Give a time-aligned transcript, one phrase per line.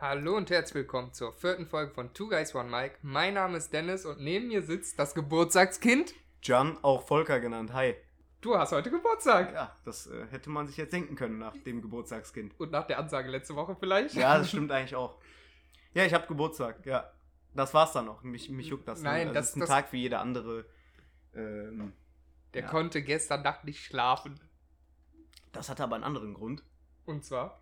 [0.00, 2.96] Hallo und herzlich willkommen zur vierten Folge von Two Guys One Mike.
[3.02, 6.14] Mein Name ist Dennis und neben mir sitzt das Geburtstagskind.
[6.42, 7.72] Jan, auch Volker genannt.
[7.74, 7.94] Hi.
[8.40, 9.52] Du hast heute Geburtstag.
[9.52, 12.58] Ja, das äh, hätte man sich jetzt denken können nach dem Geburtstagskind.
[12.58, 14.14] Und nach der Ansage letzte Woche vielleicht.
[14.14, 15.18] Ja, das stimmt eigentlich auch.
[15.92, 17.10] Ja, ich habe Geburtstag, ja.
[17.54, 18.22] Das war's dann noch.
[18.22, 19.02] Mich, mich juckt das.
[19.02, 19.36] Nein, nicht.
[19.36, 20.64] das- ist ein das- Tag wie jeder andere.
[21.34, 21.92] Ähm,
[22.54, 22.68] Der Ja.
[22.68, 24.40] konnte gestern Nacht nicht schlafen.
[25.52, 26.62] das hatte aber einen anderen Grund.
[27.04, 27.60] Und zwar,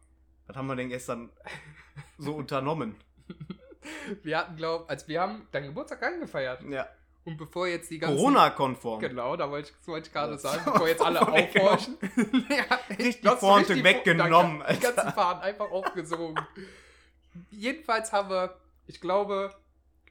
[0.48, 1.30] Was haben wir denn gestern
[2.18, 2.96] so unternommen?
[4.22, 6.62] wir hatten, glaub, also wir haben deinen Geburtstag eingefeiert.
[6.68, 6.89] Ja.
[7.25, 8.16] Und bevor jetzt die ganzen...
[8.16, 9.00] Corona-konform.
[9.00, 11.75] Genau, da wollte ich, das wollte ich gerade sagen, bevor jetzt alle weggenommen.
[11.75, 11.98] aufhorchen.
[12.48, 14.75] ja, Richtig Pointe richtig- weggenommen, Danke.
[14.75, 16.40] Die ganzen Fahnen einfach aufgesogen.
[17.50, 18.56] Jedenfalls haben wir,
[18.86, 19.54] ich glaube,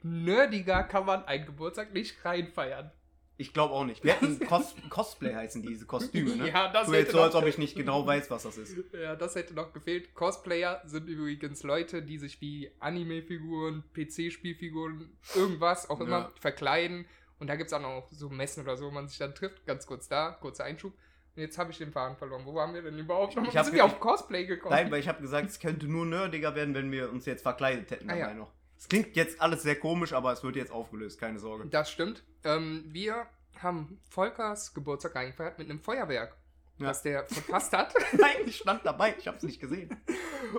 [0.04, 2.92] nerdiger kann man einen Geburtstag nicht reinfeiern.
[3.40, 4.04] Ich glaube auch nicht.
[4.04, 6.50] Wir hätten Cos Cosplay heißen diese Kostüme, ne?
[6.50, 8.76] Ja, das so hätte so, als ob ich nicht genau weiß, was das ist.
[8.94, 10.14] Ja, das hätte noch gefehlt.
[10.16, 16.32] Cosplayer sind übrigens Leute, die sich wie Anime-Figuren, PC-Spielfiguren, irgendwas auch immer Ja.
[16.40, 17.06] verkleiden.
[17.40, 19.66] Und da gibt es auch noch so Messen oder so, wo man sich dann trifft.
[19.66, 20.94] Ganz kurz da, kurzer Einschub.
[21.36, 22.42] Und jetzt habe ich den Faden verloren.
[22.46, 23.48] Wo waren wir denn überhaupt noch?
[23.48, 24.74] Ich hab sind wir auf Cosplay gekommen?
[24.74, 27.92] Nein, weil ich habe gesagt, es könnte nur nerdiger werden, wenn wir uns jetzt verkleidet
[27.92, 28.34] hätten Ah, ja.
[28.34, 28.52] noch.
[28.78, 31.66] Es klingt jetzt alles sehr komisch, aber es wird jetzt aufgelöst, keine Sorge.
[31.68, 32.24] Das stimmt.
[32.44, 33.26] Ähm, wir
[33.60, 36.38] haben Volkers Geburtstag eingefeiert mit einem Feuerwerk,
[36.78, 36.88] Ja.
[36.88, 37.94] das der verpasst hat.
[38.14, 39.96] Nein, ich stand dabei, ich habe es nicht gesehen.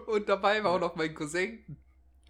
[0.06, 1.64] Und dabei war auch noch mein Cousin.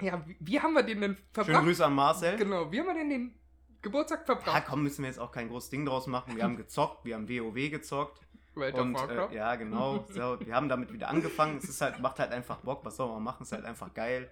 [0.03, 1.65] Ja, wie, wie haben wir den denn verbracht?
[1.65, 2.37] Grüße an Marcel.
[2.37, 3.35] Genau, wie haben wir denn den
[3.81, 4.65] Geburtstag Ja, verbracht?
[4.69, 6.37] komm, müssen wir jetzt auch kein großes Ding draus machen.
[6.37, 8.21] Wir haben gezockt, wir haben WoW gezockt.
[8.59, 9.33] World of Und Warcraft.
[9.33, 10.05] äh, ja, genau.
[10.13, 11.59] So, wir haben damit wieder angefangen.
[11.59, 12.85] Es ist halt, macht halt einfach Bock.
[12.85, 13.43] Was soll man machen?
[13.43, 14.29] Ist halt einfach geil.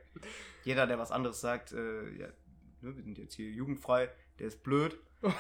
[0.64, 2.26] Jeder, der was anderes sagt, äh, ja,
[2.80, 4.98] ne, wir sind jetzt hier jugendfrei, der ist blöd.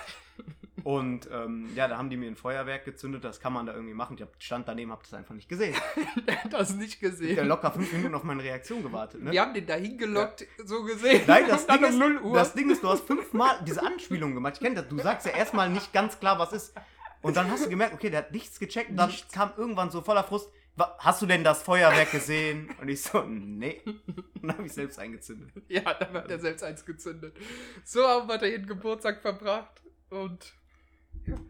[0.84, 3.24] Und ähm, ja, da haben die mir ein Feuerwerk gezündet.
[3.24, 4.14] Das kann man da irgendwie machen.
[4.16, 5.74] Ich hab, stand daneben, hab das einfach nicht gesehen.
[6.28, 7.48] Der hat das nicht Ich hab gesehen.
[7.48, 9.22] locker fünf Minuten auf meine Reaktion gewartet.
[9.22, 9.32] Ne?
[9.32, 11.22] Wir haben den da hingelockt, so gesehen.
[11.26, 12.34] Nein, das Und Ding, um ist, 0 Uhr.
[12.34, 14.54] das Ding ist, du hast fünfmal diese Anspielung gemacht.
[14.56, 14.88] Ich kenne das.
[14.88, 16.74] Du sagst ja erstmal nicht ganz klar, was ist.
[17.22, 18.90] Und dann hast du gemerkt, okay, der hat nichts gecheckt.
[18.90, 19.32] Und dann Nichts.
[19.32, 20.48] kam irgendwann so voller Frust.
[20.76, 22.68] "Wa- Hast du denn das Feuerwerk gesehen?
[22.80, 23.80] Und ich so, nee.
[23.84, 24.04] Und
[24.42, 25.50] dann habe ich selbst eingezündet.
[25.68, 27.36] ja, dann hat er selbst eins gezündet.
[27.84, 29.82] So haben wir den Geburtstag verbracht.
[30.10, 30.54] Und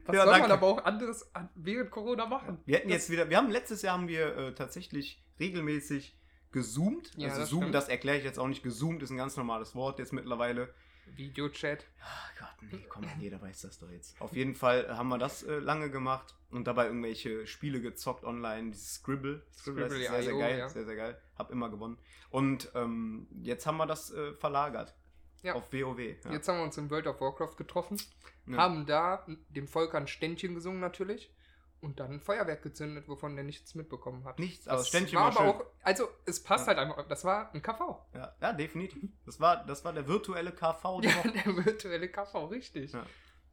[0.06, 0.52] was Ja, soll man danke.
[0.54, 2.58] aber auch anderes an, während Corona machen?
[2.64, 6.16] Wir hätten jetzt wieder, wir haben letztes Jahr haben wir äh, tatsächlich regelmäßig
[6.52, 7.10] gezoomt.
[7.16, 7.74] Ja, also das Zoom, stimmt.
[7.74, 8.62] das erkläre ich jetzt auch nicht.
[8.62, 10.72] Gezoomt ist ein ganz normales Wort jetzt mittlerweile.
[11.14, 11.84] Videochat.
[12.02, 14.20] Ach Gott, nee, komm, jeder weiß das doch jetzt.
[14.20, 18.72] Auf jeden Fall haben wir das äh, lange gemacht und dabei irgendwelche Spiele gezockt online,
[18.72, 19.42] dieses Scribble.
[19.56, 20.68] Scribble, das ist sehr, sehr geil, ja.
[20.68, 21.20] sehr, sehr geil.
[21.36, 21.98] Hab immer gewonnen.
[22.30, 24.94] Und ähm, jetzt haben wir das äh, verlagert.
[25.42, 25.54] Ja.
[25.54, 25.98] Auf WoW.
[25.98, 26.32] Ja.
[26.32, 28.00] Jetzt haben wir uns in World of Warcraft getroffen,
[28.52, 31.30] haben da dem Volker ein Ständchen gesungen natürlich
[31.86, 34.38] und dann ein Feuerwerk gezündet, wovon der nichts mitbekommen hat.
[34.38, 35.60] Nichts, aber Das Ständchen war war, aber schön.
[35.62, 36.74] auch, also es passt Ja.
[36.76, 38.06] halt einfach, das war ein KV.
[38.14, 39.10] ja, ja, definitiv.
[39.24, 41.00] Das war, das war der virtuelle KV.
[41.02, 42.92] der Ja, der virtuelle KV, richtig.
[42.92, 43.06] Ja.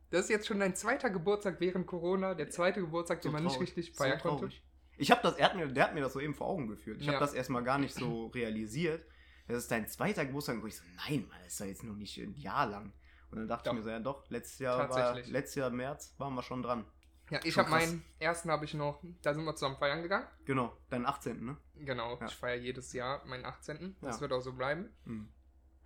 [0.09, 3.43] Das ist jetzt schon dein zweiter Geburtstag während Corona, der zweite Geburtstag, den So man
[3.43, 4.39] nicht traurig, richtig so feiern konnte.
[4.41, 4.63] traurig.
[4.97, 7.01] Ich habe das, er hat mir, der hat mir das so eben vor Augen geführt.
[7.01, 7.13] Ich Ja.
[7.13, 9.05] habe das erstmal gar nicht so realisiert.
[9.47, 11.95] Das ist dein zweiter Geburtstag, wo ich so, nein, Mann, das ist doch jetzt noch
[11.95, 12.93] nicht ein Jahr lang.
[13.31, 13.73] Und dann dachte Doch.
[13.73, 16.85] ich mir so, ja doch, letztes Jahr war, letztes Jahr März waren wir schon dran.
[17.29, 20.27] Ja, ich habe meinen ersten habe ich noch, da sind wir zusammen feiern gegangen.
[20.45, 21.43] Genau, deinen 18.
[21.43, 21.57] ne?
[21.75, 22.25] Genau, Ja.
[22.27, 23.95] ich feiere jedes Jahr meinen 18.
[24.01, 24.21] Das Ja.
[24.21, 24.89] wird auch so bleiben.
[25.05, 25.29] Mhm.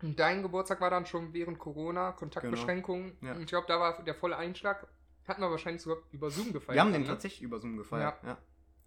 [0.02, 3.18] Und dein Geburtstag war dann schon während Corona, Kontaktbeschränkungen.
[3.20, 3.32] Genau.
[3.32, 3.36] Ja.
[3.36, 4.88] Und ich glaube, da war der volle Einschlag.
[5.28, 6.76] Hatten wir wahrscheinlich sogar über Zoom gefeiert.
[6.76, 7.08] Wir haben den ne?
[7.08, 8.22] tatsächlich über Zoom gefeiert.
[8.24, 8.38] Ja.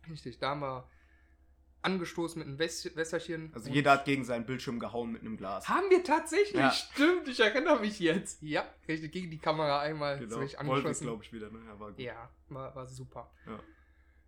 [0.09, 0.89] Richtig, da haben wir
[1.83, 3.51] angestoßen mit einem Wäs- Wässerchen.
[3.55, 5.69] Also jeder hat gegen seinen Bildschirm gehauen mit einem Glas.
[5.69, 6.71] Haben wir tatsächlich, Ja.
[6.71, 8.43] stimmt, ich erinnere mich jetzt.
[8.43, 10.37] Ja, richtig, gegen die Kamera einmal Genau.
[10.37, 11.07] Wollte angeschossen.
[11.07, 11.61] glaube ich, wieder, ne?
[11.67, 11.99] Ja, war gut.
[12.01, 13.31] Ja, war, war super.
[13.47, 13.59] Ja.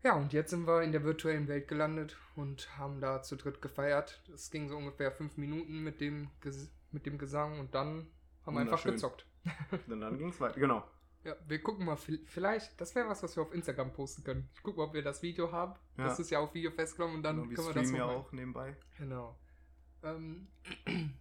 [0.04, 3.62] Ja, und jetzt sind wir in der virtuellen Welt gelandet und haben da zu dritt
[3.62, 4.20] gefeiert.
[4.34, 8.08] Es ging so ungefähr fünf Minuten mit dem, Ges mit dem Gesang und dann
[8.44, 9.26] haben wir einfach gezockt.
[9.88, 10.58] Und dann ging es weiter.
[10.58, 10.82] Genau.
[11.25, 14.49] Ja, wir gucken mal, vi- vielleicht, das wäre was, was wir auf Instagram posten können.
[14.55, 15.75] Ich gucke mal, ob wir das Video haben.
[15.97, 16.05] Ja.
[16.06, 18.33] Das ist ja auf Video festgenommen und dann genau wir können wir das ja auch
[18.33, 18.77] nebenbei.
[18.99, 19.38] Genau.
[20.03, 20.49] Ähm,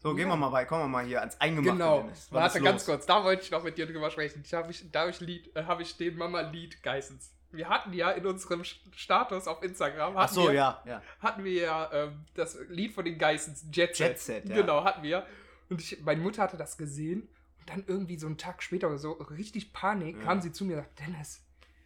[0.02, 0.34] So, gehen Ja.
[0.34, 0.68] wir mal weiter.
[0.70, 1.72] Kommen wir mal hier ans Eingemachte.
[1.78, 2.02] genau.
[2.02, 2.28] Dennis.
[2.32, 4.42] Was Warte ganz kurz, da wollte ich noch mit dir drüber sprechen.
[4.44, 7.32] Ich habe ich, da habe ich, Lied, äh, habe ich den Mama-Lied Geissens.
[7.52, 11.02] Wir hatten ja in unserem Status auf Instagram, Ach hatten so, wir, ja, ja.
[11.20, 14.08] hatten wir ja ähm, das Lied von den Geissens, Jet Set.
[14.08, 14.56] Jet Set, ja.
[14.56, 15.28] Genau, hatten wir.
[15.70, 17.28] Und ich, meine Mutter hatte das gesehen
[17.62, 20.24] und dann irgendwie so einen Tag später oder so, richtig Panik, Ja.
[20.24, 21.42] kam sie zu mir und sagt, Dennis,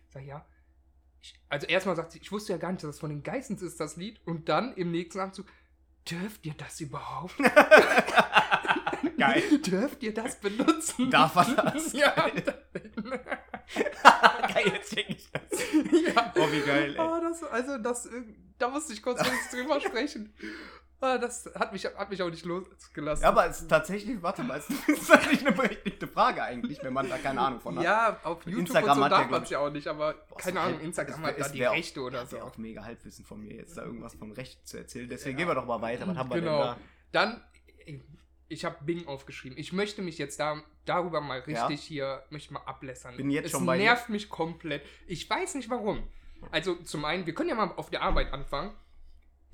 [0.09, 0.45] sag ja.
[1.21, 3.61] Ich, also erstmal sagt sie, ich wusste ja gar nicht, dass das von den Geissens
[3.61, 4.19] ist, das Lied.
[4.25, 5.45] Und dann im nächsten Abzug,
[6.09, 7.35] dürft ihr das überhaupt?
[9.17, 9.43] Geil.
[9.65, 11.09] Dürft ihr das benutzen?
[11.09, 11.93] Darf man das?
[11.93, 12.11] ja.
[14.53, 15.43] Geil, jetzt check ich das.
[16.15, 16.33] ja.
[16.35, 16.99] Oh, wie geil, ey.
[16.99, 18.21] Oh, das, also das, äh,
[18.57, 20.33] da musste ich kurz drüber sprechen.
[21.05, 23.21] Ah, das hat mich, hat mich auch nicht losgelassen.
[23.23, 26.93] Ja, aber es ist tatsächlich, warte mal, es ist tatsächlich eine berechtigte Frage eigentlich, wenn
[26.93, 27.83] man da keine Ahnung von hat.
[27.85, 30.13] Ja, auf YouTube Instagram und so hat ja, darf man es ja auch nicht, aber
[30.13, 32.35] Boah, keine Ahnung, Instagram hat da die auch- Rechte oder Das so.
[32.37, 35.07] ist ja auch mega Halbwissen von mir, jetzt da irgendwas von Recht zu erzählen.
[35.09, 36.07] Deswegen gehen wir doch mal weiter.
[36.07, 36.73] Was haben wir Genau.
[36.73, 36.75] denn
[37.11, 37.41] Dann,
[38.47, 39.57] ich habe Bing aufgeschrieben.
[39.57, 43.17] Ich möchte mich jetzt da, darüber mal richtig hier, möchte mal ablässern.
[43.17, 44.83] Bin jetzt es schon bei nervt mich komplett.
[45.07, 46.07] Ich weiß nicht warum.
[46.51, 48.71] Also zum einen, wir können ja mal auf der Arbeit anfangen.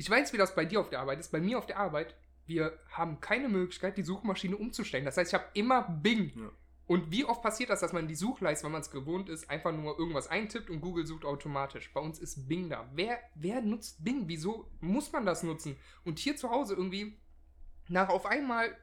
[0.01, 1.31] Ich weiß, wie das bei dir auf der Arbeit ist.
[1.31, 2.15] Bei mir auf der Arbeit,
[2.48, 5.06] wir haben keine Möglichkeit, die Suchmaschine umzustellen.
[5.06, 6.31] Das heißt, ich habe immer Bing.
[6.36, 6.50] Ja.
[6.88, 9.71] Und wie oft passiert das, dass man die Suchleiste, wenn man es gewohnt ist, einfach
[9.71, 11.94] nur irgendwas eintippt und Google sucht automatisch?
[11.94, 12.89] Bei uns ist Bing da.
[12.95, 14.24] Wer, wer nutzt Bing?
[14.25, 15.77] Wieso muss man das nutzen?
[16.04, 17.19] Und hier zu Hause irgendwie
[17.88, 18.75] nach auf einmal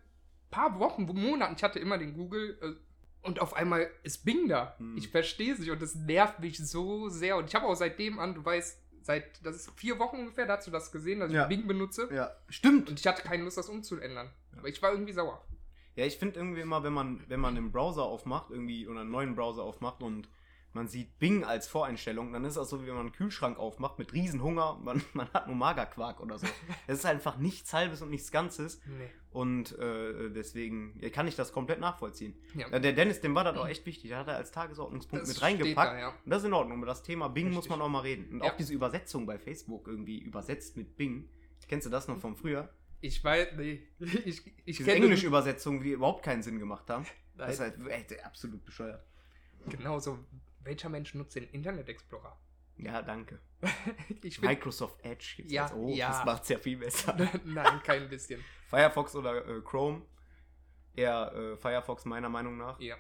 [0.51, 4.77] paar Wochen, Monaten, ich hatte immer den Google äh, und auf einmal ist Bing da.
[4.79, 4.97] Hm.
[4.97, 7.37] Ich verstehe es nicht und das nervt mich so sehr.
[7.37, 10.59] Und ich habe auch seitdem an, du weißt, seit, das ist vier Wochen ungefähr, da
[10.59, 11.45] hast du das gesehen, dass Ja.
[11.45, 12.09] ich Bing benutze.
[12.13, 12.91] Ja, stimmt.
[12.91, 14.31] Und ich hatte keine Lust, das umzuändern.
[14.59, 15.43] Aber ich war irgendwie sauer.
[15.97, 19.11] Ja, ich finde irgendwie immer, wenn man, wenn man einen Browser aufmacht, irgendwie, oder einen
[19.11, 20.29] neuen Browser aufmacht und
[20.79, 23.99] man sieht Bing als Voreinstellung, dann ist das so, wie wenn man einen Kühlschrank aufmacht
[23.99, 26.47] mit Riesenhunger, man, man hat nur Magerquark oder so.
[26.87, 29.11] Es ist einfach nichts Halbes und nichts Ganzes Nee.
[29.31, 32.35] und äh, deswegen kann ich das komplett nachvollziehen.
[32.55, 32.69] Ja.
[32.71, 35.29] Ja, der Dennis, dem war das auch echt wichtig, der hat er als Tagesordnungspunkt Das
[35.35, 35.93] mit reingepackt.
[35.93, 36.09] da, ja.
[36.09, 37.71] Und das ist in Ordnung, über das Thema Bing muss Richtig.
[37.71, 38.33] man auch mal reden.
[38.33, 38.51] Und Ja.
[38.53, 41.29] auch diese Übersetzung bei Facebook irgendwie übersetzt mit Bing.
[41.69, 42.71] Kennst du das noch von früher?
[43.01, 43.83] Ich weiß, nee.
[44.25, 47.05] Ich, ich Diese Englisch-Übersetzungen, die überhaupt keinen Sinn gemacht haben.
[47.37, 47.73] Das Nein.
[47.73, 49.05] ist halt echt absolut bescheuert.
[49.69, 50.19] Genau so.
[50.61, 52.39] Welcher Mensch nutzt den Internet Explorer?
[52.77, 53.41] Ja, danke.
[54.41, 55.75] Microsoft Edge gibt's Ja, jetzt.
[55.75, 56.09] Oh, ja.
[56.09, 57.17] das macht's ja viel besser.
[57.45, 58.45] Nein, kein bisschen.
[58.69, 60.03] Firefox oder äh, Chrome.
[60.95, 62.79] Eher äh, Firefox meiner Meinung nach.
[62.81, 62.97] Ja.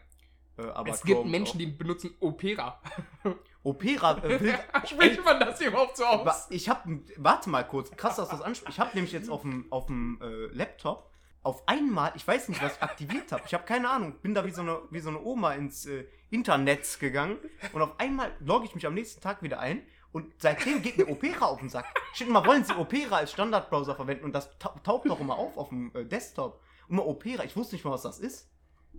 [0.56, 2.80] Äh, aber es gibt Chrome Menschen, die benutzen Opera.
[3.22, 3.34] auch.
[3.62, 6.46] Opera äh, will, Spricht man das überhaupt so aus?
[6.50, 8.76] Ich habe, warte mal kurz, krass, dass du das ansprichst.
[8.76, 11.12] Ich habe nämlich jetzt auf dem, auf dem äh, Laptop
[11.42, 13.42] auf einmal, ich weiß nicht, was ich aktiviert habe.
[13.46, 14.14] Ich habe keine Ahnung.
[14.20, 17.38] Bin da wie so eine, wie so eine Oma ins äh, Internet gegangen
[17.72, 19.82] und auf einmal logge ich mich am nächsten Tag wieder ein
[20.12, 21.86] und seitdem geht mir Opera auf den Sack.
[22.12, 25.56] Steht mal, wollen Sie Opera als Standardbrowser verwenden und das ta taucht doch immer auf
[25.56, 26.60] auf dem äh, Desktop.
[26.88, 28.50] Mal Opera, ich wusste nicht mal, was das ist.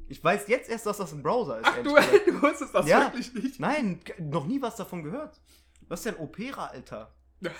[0.07, 1.65] Ich weiß jetzt erst, dass das ein Browser ist.
[1.67, 2.21] Ach, du, gesagt.
[2.27, 3.01] du wusstest das Ja.
[3.01, 3.59] wirklich nicht.
[3.59, 5.39] Nein, noch nie was davon gehört.
[5.87, 7.13] Was ist denn Opera, Alter?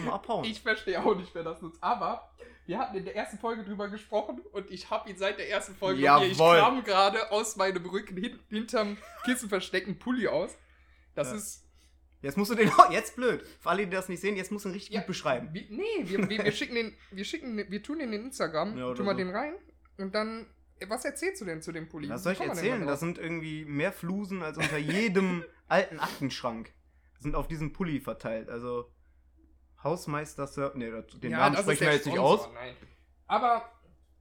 [0.00, 0.44] Mal abhauen.
[0.44, 1.82] Ich verstehe auch nicht, wer das nutzt.
[1.82, 2.30] Aber
[2.66, 5.74] wir hatten in der ersten Folge drüber gesprochen und ich habe ihn seit der ersten
[5.74, 6.16] Folge hier.
[6.22, 6.58] Ich Jawohl.
[6.58, 10.56] kram gerade aus meinem Rücken hin, hinterm Kissen versteckten Pulli aus.
[11.14, 11.36] Das Ja.
[11.36, 11.58] ist.
[12.22, 13.44] Jetzt musst du den auch, jetzt blöd.
[13.60, 15.48] Für alle, die das nicht sehen, jetzt musst du ihn richtig Ja, gut beschreiben.
[15.52, 18.78] Wie, nee, wir, wir, wir schicken den, wir schicken, den- wir tun den in Instagram,
[18.78, 19.18] Ja, tun mal so.
[19.18, 19.54] den rein
[19.98, 20.46] und dann.
[20.88, 22.08] Was erzählst du denn zu dem Pulli?
[22.08, 22.80] Was soll ich erzählen?
[22.80, 26.72] da Das sind irgendwie mehr Flusen als unter jedem alten Aktenschrank.
[27.20, 28.48] Sind auf diesem Pulli verteilt.
[28.48, 28.88] Also
[29.84, 30.72] Hausmeister Sir.
[30.74, 32.48] Nee, den Namen das ist sprechen wir jetzt nicht aus.
[32.54, 32.74] Nein.
[33.26, 33.70] Aber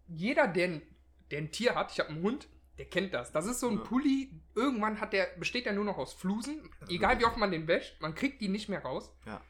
[0.08, 0.82] jeder, der, ein-
[1.30, 2.48] der ein Tier hat, ich habe einen Hund,
[2.78, 3.32] der kennt das.
[3.32, 3.84] Das ist so ein Ja.
[3.84, 6.70] Pulli, irgendwann hat der, besteht der nur noch aus Flusen.
[6.90, 9.14] Egal wie oft man den wäscht, man kriegt die nicht mehr raus.
[9.26, 9.42] Ja.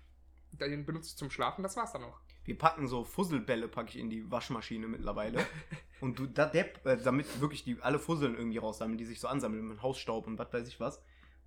[0.53, 2.19] Den benutzt du zum Schlafen, das war's dann auch.
[2.43, 5.45] Wir packen so Fusselbälle, packe ich in die Waschmaschine mittlerweile.
[6.01, 9.19] Und du, da, der, äh, damit wirklich die alle Fusseln irgendwie raus, damit die sich
[9.19, 10.99] so ansammeln mit Hausstaub und was weiß ich was.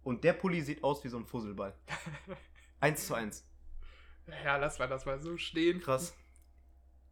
[0.04, 1.74] Und der Pulli sieht aus wie so ein Fusselball.
[2.80, 3.44] eins zu eins.
[4.44, 5.80] Ja, lass mal das mal so stehen.
[5.80, 6.14] Krass.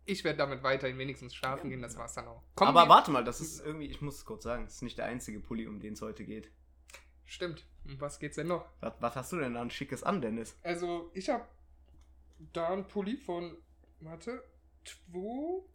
[0.05, 2.43] Ich werde damit weiterhin wenigstens schlafen gehen, das war's dann auch.
[2.57, 4.83] Kommen Aber wir- warte mal, das ist irgendwie, ich muss es kurz sagen, das ist
[4.83, 6.51] nicht der einzige Pulli, um den es heute geht.
[7.25, 7.65] Stimmt.
[7.85, 8.67] Um was geht's denn noch?
[8.81, 10.57] Was, was hast du denn da ein schickes an, Dennis?
[10.63, 11.47] Also, ich habe
[12.53, 13.57] da einen Pulli von,
[14.01, 14.43] warte,
[14.85, 15.69] two,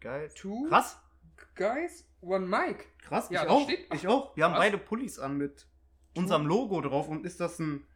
[0.00, 0.30] Geil.
[0.34, 0.98] two Krass.
[1.54, 2.86] guys, one mic.
[3.02, 3.64] Krass, Ja, ich auch.
[3.64, 4.34] steht- ich auch.
[4.36, 4.60] Wir haben Was?
[4.60, 5.66] beide Pullis an mit
[6.16, 7.86] unserem Logo drauf und ist das ein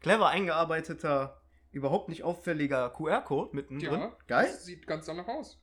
[0.00, 1.40] clever eingearbeiteter,
[1.76, 4.00] überhaupt nicht auffälliger QR-Code mittendrin.
[4.00, 4.46] Ja, Geil.
[4.46, 5.60] das sieht ganz danach aus.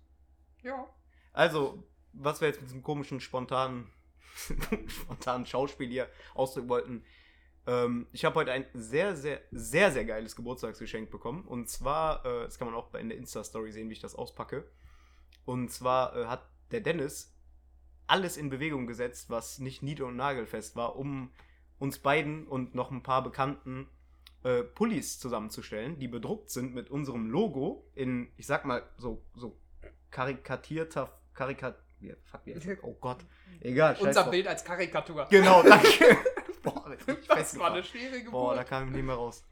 [0.62, 0.88] Ja.
[1.34, 3.92] Also, was wir jetzt mit diesem komischen, spontanen,
[4.88, 7.06] spontanen Schauspiel hier ausdrücken wollten.
[7.66, 11.46] Ähm, ich habe heute ein sehr, sehr, sehr, sehr geiles Geburtstagsgeschenk bekommen.
[11.46, 14.70] Und zwar, äh, das kann man auch in der Insta-Story sehen, wie ich das auspacke.
[15.46, 17.36] Und zwar äh, hat der Dennis
[18.06, 21.32] alles in Bewegung gesetzt, was nicht nied- und nagelfest war, um
[21.80, 23.90] uns beiden und noch ein paar Bekannten
[24.44, 29.58] äh, Pullis zusammenzustellen, die bedruckt sind mit unserem Logo in, ich sag mal, so, so
[30.12, 32.66] karikatierter, karikat, ja, fuck, wie das?
[32.84, 33.26] oh Gott,
[33.62, 34.30] egal, Unser.
[34.30, 35.28] Bild als Karikatur.
[35.30, 36.18] Genau, danke.
[36.62, 38.68] Boah, ich Das war eine schwere Boah, da Geburt.
[38.70, 39.46] kam ich nicht mehr raus.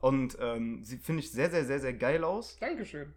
[0.00, 2.58] Und ähm, sie finde ich sehr, sehr, sehr, sehr geil aus.
[2.58, 3.14] Dankeschön.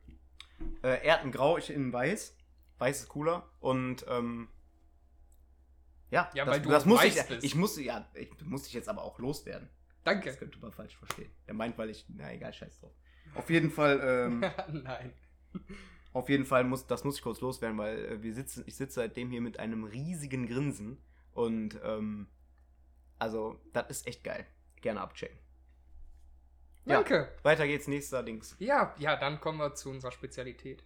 [0.81, 2.35] Äh, er hat ein Grau, ich in weiß.
[2.77, 3.47] Weiß ist cooler.
[3.59, 4.49] Und ähm,
[6.11, 7.43] ja, Ja, das, weil du das muss ich, bist.
[7.43, 9.69] ich musste ja, ich musste ich jetzt aber auch loswerden.
[10.03, 10.29] Danke.
[10.29, 11.31] Das könnte man falsch verstehen.
[11.47, 12.91] Er meint, weil ich, na egal, scheiß drauf.
[13.35, 14.39] Auf jeden Fall, ähm,
[14.83, 15.13] Nein.
[16.13, 18.95] Auf jeden Fall muss, das muss ich kurz loswerden, weil äh, wir sitzen, ich sitze
[18.95, 20.97] seitdem hier mit einem riesigen Grinsen
[21.31, 22.27] und ähm,
[23.17, 24.45] also das ist echt geil.
[24.81, 25.39] Gerne abchecken.
[26.85, 26.95] Ja.
[26.95, 27.29] Danke.
[27.43, 28.55] Weiter geht's, nächster Dings.
[28.59, 30.83] Ja, ja, dann kommen wir zu unserer Spezialität.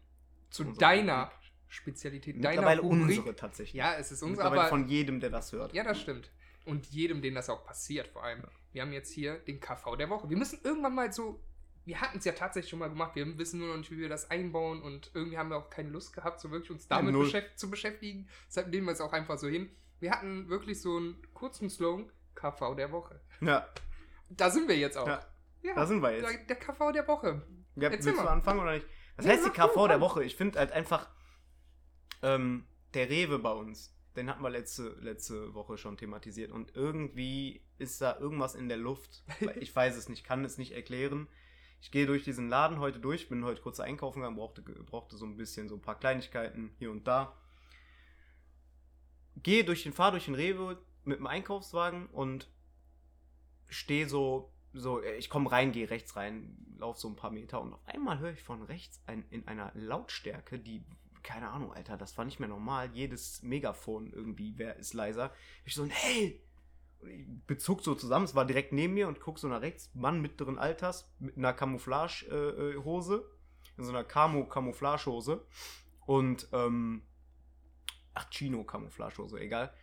[0.49, 1.37] Zu Unsere deiner Rubrik.
[1.69, 3.01] Spezialität, deiner Mittlerweile Rubrik.
[3.17, 3.73] unsere tatsächlich.
[3.73, 5.73] Ja, es ist unsere, aber von jedem, der das hört.
[5.73, 6.31] Ja, das stimmt.
[6.67, 8.43] Und jedem, dem das auch passiert, vor allem.
[8.73, 10.29] Wir haben jetzt hier den KV der Woche.
[10.29, 11.43] Wir müssen irgendwann mal so.
[11.85, 13.15] Wir hatten es ja tatsächlich schon mal gemacht.
[13.15, 14.81] Wir wissen nur noch nicht, wie wir das einbauen.
[14.81, 17.23] Und irgendwie haben wir auch keine Lust gehabt, so wirklich uns damit null.
[17.25, 18.27] beschäft zu beschäftigen.
[18.47, 19.69] Deshalb nehmen wir es auch einfach so hin.
[19.99, 23.21] Wir hatten wirklich so einen kurzen Slogan: KV der Woche.
[23.41, 23.67] Ja,
[24.29, 25.07] Da sind wir jetzt auch.
[25.07, 25.25] Ja,
[25.63, 26.29] Ja, da sind wir jetzt.
[26.29, 27.41] Der, der KV der Woche.
[27.75, 28.87] Ja, Erzähl willst du anfangen oder nicht?
[29.15, 30.01] Was Nee, heißt die KV du, der.
[30.01, 30.23] Woche?
[30.25, 31.09] Ich finde halt einfach,
[32.21, 37.61] ähm, der Rewe bei uns, den hatten wir letzte, letzte Woche schon thematisiert und irgendwie
[37.77, 39.23] ist da irgendwas in der Luft.
[39.59, 41.27] Ich weiß es nicht, kann es nicht erklären.
[41.79, 45.25] Ich gehe durch diesen Laden heute durch, bin heute kurz einkaufen gegangen, brauchte, brauchte so
[45.25, 47.37] ein bisschen so ein paar Kleinigkeiten hier und da.
[49.43, 52.49] Gehe durch den, fahr durch den Rewe mit dem Einkaufswagen und
[53.67, 57.61] stehe so, so, äh, ich komme rein, gehe rechts rein, laufe so ein paar Meter
[57.61, 60.83] und auf einmal höre ich von rechts ein, in einer Lautstärke, die,
[61.27, 62.89] keine Ahnung, Alter, das war nicht mehr normal.
[62.93, 65.33] Jedes Megafon irgendwie wer ist leiser.
[65.65, 66.41] Ich so, hey!
[66.99, 69.91] Und ich bezog so zusammen, es war direkt neben mir und guck so nach rechts,
[69.93, 73.29] Mann mittleren Alters mit einer Camouflage-Hose, äh, Hose,
[73.77, 75.45] in so einer Camo-Camouflage-Hose
[76.05, 77.03] und, ähm,
[78.13, 79.73] ach, Chino-Camouflage-Hose, egal.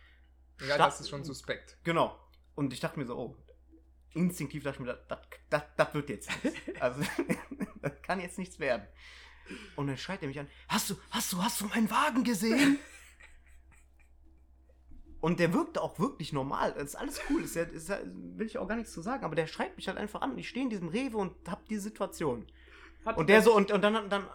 [0.59, 1.77] Ja, Sta- das ist schon suspekt.
[1.83, 2.19] Genau.
[2.55, 3.37] Und ich dachte mir so, oh,
[4.13, 6.59] instinktiv dachte ich mir, das, das, das wird jetzt nichts.
[6.81, 7.01] Also,
[7.81, 8.85] das kann jetzt nichts werden.
[9.75, 12.79] Und dann schreit er mich an, hast du, hast du, hast du meinen Wagen gesehen?
[15.21, 16.73] Und der wirkte auch wirklich normal.
[16.73, 17.43] Das ist alles cool.
[17.43, 19.23] Ist ja, ist ja, will ich auch gar nichts zu sagen.
[19.23, 20.33] Aber der schreit mich halt einfach an.
[20.33, 22.45] Und ich stehe in diesem Rewe und hab die Situation.
[23.05, 24.27] Hat Und der so, und, und dann, dann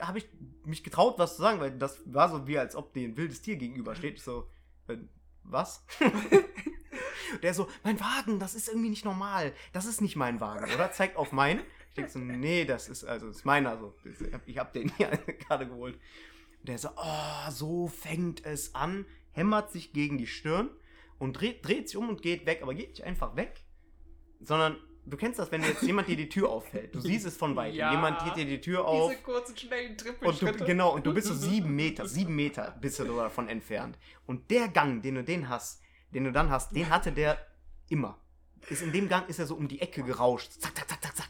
[0.00, 0.28] habe ich
[0.64, 3.42] mich getraut, was zu sagen, weil das war so wie, als ob dir ein wildes
[3.42, 4.14] Tier gegenübersteht.
[4.14, 4.48] Ich so,
[4.88, 4.96] äh,
[5.42, 5.84] was?
[7.42, 9.52] der so, mein Wagen, das ist irgendwie nicht normal.
[9.72, 10.92] Das ist nicht mein Wagen, oder?
[10.92, 11.60] Zeigt auf meinen.
[11.92, 13.70] Ich denke so, nee, das ist, also, das ist meiner.
[13.70, 13.94] Also,
[14.46, 15.08] ich hab- habe den hier
[15.46, 15.98] gerade geholt.
[16.60, 20.70] Und der so, oh, so fängt es an, hämmert sich gegen die Stirn
[21.18, 22.60] und dreht, dreht sich um und geht weg.
[22.62, 23.62] Aber geht nicht einfach weg,
[24.40, 26.94] sondern du kennst das, wenn jetzt jemand dir die Tür auffällt.
[26.94, 27.76] Du siehst es von weitem.
[27.76, 27.90] Ja.
[27.92, 29.10] Jemand geht dir die Tür auf.
[29.10, 30.64] Diese kurzen, schnellen Und du, Trippelschritte.
[30.64, 33.98] genau, und du bist so sieben Meter, sieben Meter bist du davon entfernt.
[34.24, 35.82] Und der Gang, den du den hast,
[36.14, 37.38] den du dann hast, den hatte der
[37.90, 38.18] immer.
[38.70, 40.52] Ist in dem Gang ist er so um die Ecke gerauscht.
[40.52, 41.21] Zack, zack, zack, zack.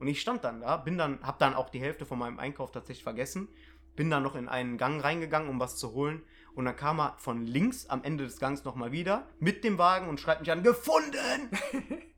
[0.00, 2.72] Und ich stand dann da, bin dann, hab dann auch die Hälfte von meinem Einkauf
[2.72, 3.48] tatsächlich vergessen.
[3.96, 6.22] Bin dann noch in einen Gang reingegangen, um was zu holen.
[6.54, 10.08] Und dann kam er von links am Ende des Gangs nochmal wieder mit dem Wagen
[10.08, 11.50] und schreit mich an, gefunden!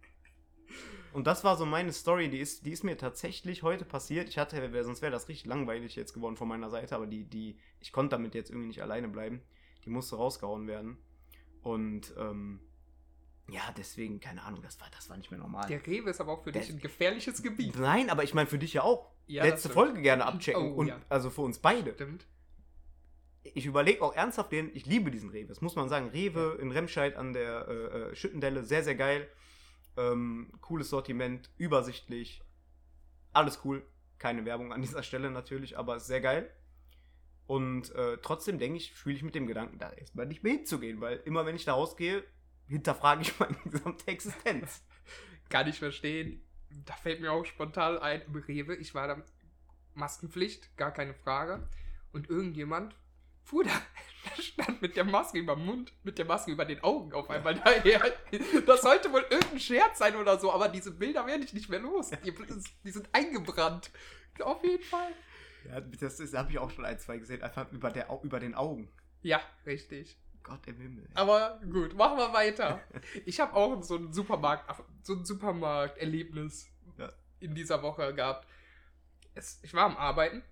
[1.13, 4.31] Und das war so meine Story, die ist, die ist mir tatsächlich heute passiert.
[4.31, 7.59] Ich hatte, sonst wäre das richtig langweilig jetzt geworden von meiner Seite, aber die, die,
[7.81, 9.43] ich konnte damit jetzt irgendwie nicht alleine bleiben.
[9.85, 10.97] Die musste rausgehauen werden.
[11.63, 12.61] Und ähm,
[13.53, 15.67] ja, deswegen, keine Ahnung, das war, das war nicht mehr normal.
[15.69, 17.79] Der Rewe ist aber auch für dich Der- ein gefährliches Gebiet.
[17.79, 19.11] Nein, aber ich meine für dich ja auch.
[19.27, 19.69] Ja, das Letzte.
[19.71, 20.73] Folge gerne abchecken.
[20.73, 21.01] Oh, und ja.
[21.09, 21.93] also für uns beide.
[21.95, 22.27] Stimmt.
[23.45, 25.49] Ich überlege auch ernsthaft den, ich liebe diesen Rewe.
[25.49, 26.09] Das muss man sagen.
[26.11, 29.29] Rewe in Remscheid an der äh, äh, Schüttendelle, sehr, sehr geil.
[29.97, 32.43] Ähm, cooles Sortiment, übersichtlich.
[33.33, 33.85] Alles cool.
[34.19, 36.51] Keine Werbung an dieser Stelle natürlich, aber sehr geil.
[37.47, 41.01] Und äh, trotzdem denke ich, fühle ich mit dem Gedanken, da erstmal nicht mehr hinzugehen,
[41.01, 42.23] weil immer wenn ich da rausgehe,
[42.69, 44.83] hinterfrage ich meine gesamte Existenz.
[45.49, 46.43] Kann ich verstehen.
[46.87, 49.23] Da fällt mir auch spontan ein, im Rewe, ich war da
[49.95, 51.69] Maskenpflicht, gar keine Frage.
[52.13, 52.95] Und irgendjemand
[53.43, 53.71] fuhr da,
[54.37, 57.29] der stand mit der Maske über dem Mund, mit der Maske über den Augen auf
[57.29, 58.01] einmal daher.
[58.67, 61.81] Das sollte wohl irgendein Scherz sein oder so, aber diese Bilder werde ich nicht mehr
[61.81, 62.11] los.
[62.25, 62.35] Die,
[62.85, 63.91] die sind eingebrannt.
[64.41, 65.13] Auf jeden Fall.
[65.69, 68.91] Ja, das habe ich auch schon ein, zwei gesehen, einfach über, der, über den Augen.
[69.23, 70.19] Ja, richtig.
[70.43, 71.09] Gott im Himmel.
[71.15, 72.81] Aber gut, machen wir weiter.
[73.27, 74.65] Ich habe auch so ein Supermarkt,
[75.03, 76.69] so ein Supermarkterlebnis
[76.99, 77.13] Ja.
[77.41, 78.47] in dieser Woche gehabt.
[79.35, 80.43] Es, ich war am Arbeiten.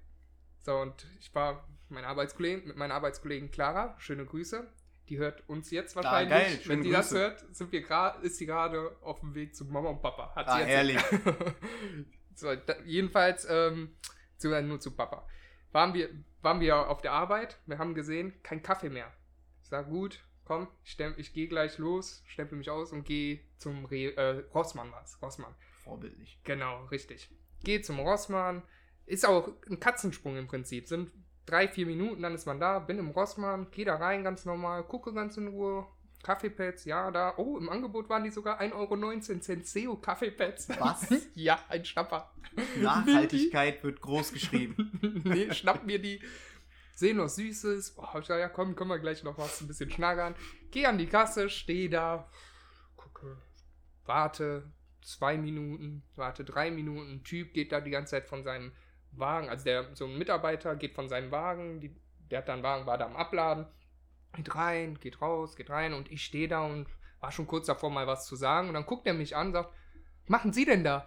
[0.62, 4.66] So, und ich war meine Arbeitskollegen, mit meiner Arbeitskollegin Clara, schöne Grüße.
[5.08, 6.30] Die hört uns jetzt wahrscheinlich.
[6.30, 7.82] geil, Wenn die das hört, sind wir
[8.22, 10.32] ist sie gerade auf dem Weg zu Mama und Papa.
[10.36, 10.98] Hat sie Ah, jetzt ehrlich.
[12.34, 13.96] so, da, jedenfalls, ähm,
[14.36, 15.26] zu, nur zu Papa.
[15.72, 16.10] Waren wir,
[16.42, 19.12] waren wir auf der Arbeit, wir haben gesehen, kein Kaffee mehr.
[19.70, 23.38] Ich sag, gut, komm, ich, stempel- ich gehe gleich los, stempel mich aus und gehe
[23.56, 25.22] zum Re äh, Rossmann was.
[25.22, 25.54] Rossmann.
[25.84, 26.40] Vorbildlich.
[26.42, 27.30] Genau, richtig.
[27.62, 28.64] Geh zum Rossmann.
[29.06, 30.88] Ist auch ein Katzensprung im Prinzip.
[30.88, 31.12] Sind
[31.46, 34.82] drei, vier Minuten, dann ist man da, bin im Rossmann, geh da rein ganz normal,
[34.82, 35.86] gucke ganz in Ruhe,
[36.24, 37.34] Kaffeepads, ja, da.
[37.36, 40.68] Oh, im Angebot waren die sogar 1,19 Euro Senseo Kaffeepads.
[40.80, 41.06] Was?
[41.36, 42.34] ja, ein Schnapper.
[42.76, 44.98] Nachhaltigkeit wird groß geschrieben.
[45.24, 46.20] nee, schnapp mir die.
[47.00, 47.94] Sehen noch Süßes.
[47.96, 50.34] Oh, ich gesagt, ja, komm, können wir gleich noch was ein bisschen schnaggern.
[50.70, 52.28] Geh an die Kasse, steh da,
[52.94, 53.38] gucke,
[54.04, 57.24] warte zwei Minuten, warte drei Minuten.
[57.24, 58.72] Typ geht da die ganze Zeit von seinem
[59.12, 61.96] Wagen, also der so ein Mitarbeiter geht von seinem Wagen, die,
[62.30, 63.64] der hat da einen Wagen, war da am Abladen,
[64.34, 66.86] geht rein, geht raus, geht rein und ich stehe da und
[67.20, 68.68] war schon kurz davor, mal was zu sagen.
[68.68, 69.72] Und dann guckt er mich an und sagt,
[70.26, 71.06] machen Sie denn da?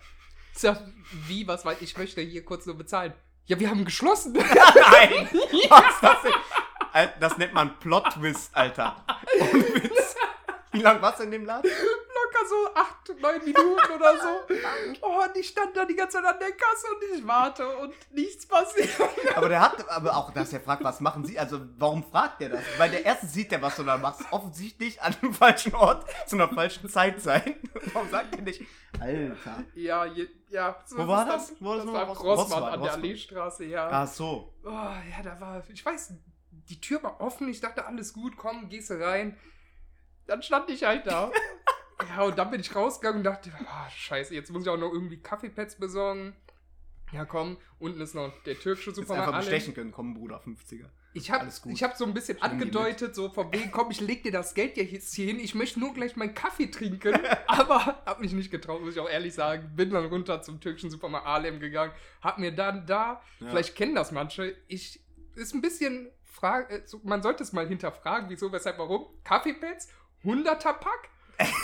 [0.53, 0.81] Ich sag,
[1.27, 3.13] wie, was, weil ich möchte hier kurz nur bezahlen.
[3.45, 4.33] Ja, wir haben geschlossen.
[4.33, 5.29] Nein!
[5.69, 7.09] Was das, denn?
[7.19, 8.95] Das nennt man Plot-Twist, Alter.
[9.39, 10.15] Ohne Witz.
[10.71, 11.69] Wie lange warst du in dem Laden?
[12.47, 14.55] So acht, neun Minuten oder so.
[15.01, 17.93] Oh, und ich stand da die ganze Zeit an der Kasse und ich warte und
[18.11, 18.89] nichts passiert.
[19.35, 21.39] Aber der hat, aber auch, dass er fragt, was machen Sie?
[21.39, 22.61] Also, warum fragt der das?
[22.77, 26.35] Weil der erste sieht der, was du da machst, offensichtlich an dem falschen Ort, zu
[26.35, 27.55] einer falschen Zeit sein.
[27.93, 28.61] Warum sagt er nicht,
[28.99, 29.63] Alter?
[29.75, 30.75] Ja, je, ja.
[30.85, 31.53] So Wo war ist das?
[31.61, 32.93] Wo war das das war Ross- Rossmann Rossmann, an der.
[32.93, 33.89] Alleestraße, ja.
[33.91, 34.53] Ach so.
[34.65, 36.13] Oh, ja, da war, ich weiß,
[36.69, 39.37] die Tür war offen, ich dachte, alles gut, komm, gehst du rein.
[40.27, 41.31] Dann stand ich halt da.
[42.09, 44.91] ja, und dann bin ich rausgegangen und dachte, ah, scheiße, jetzt muss ich auch noch
[44.91, 46.35] irgendwie Kaffeepads besorgen.
[47.11, 49.27] Ja, komm, unten ist noch der türkische Supermarkt.
[49.27, 50.89] einfach bestechen können, komm, Bruder, 50er.
[51.15, 54.31] Ich habe hab so ein bisschen Ich angedeutet, so von wegen, komm, ich leg dir
[54.31, 57.13] das Geld jetzt hier hin, ich möchte nur gleich meinen Kaffee trinken,
[57.47, 59.75] aber hab mich nicht getraut, muss ich auch ehrlich sagen.
[59.75, 63.49] Bin dann runter zum türkischen Supermarkt Alem gegangen, hab mir dann da, Ja.
[63.49, 65.03] vielleicht kennen das manche, ich,
[65.35, 69.05] ist ein bisschen, frag, äh, man sollte es mal hinterfragen, wieso, weshalb, warum.
[69.23, 69.89] Kaffeepads,
[70.23, 71.09] 100er Pack,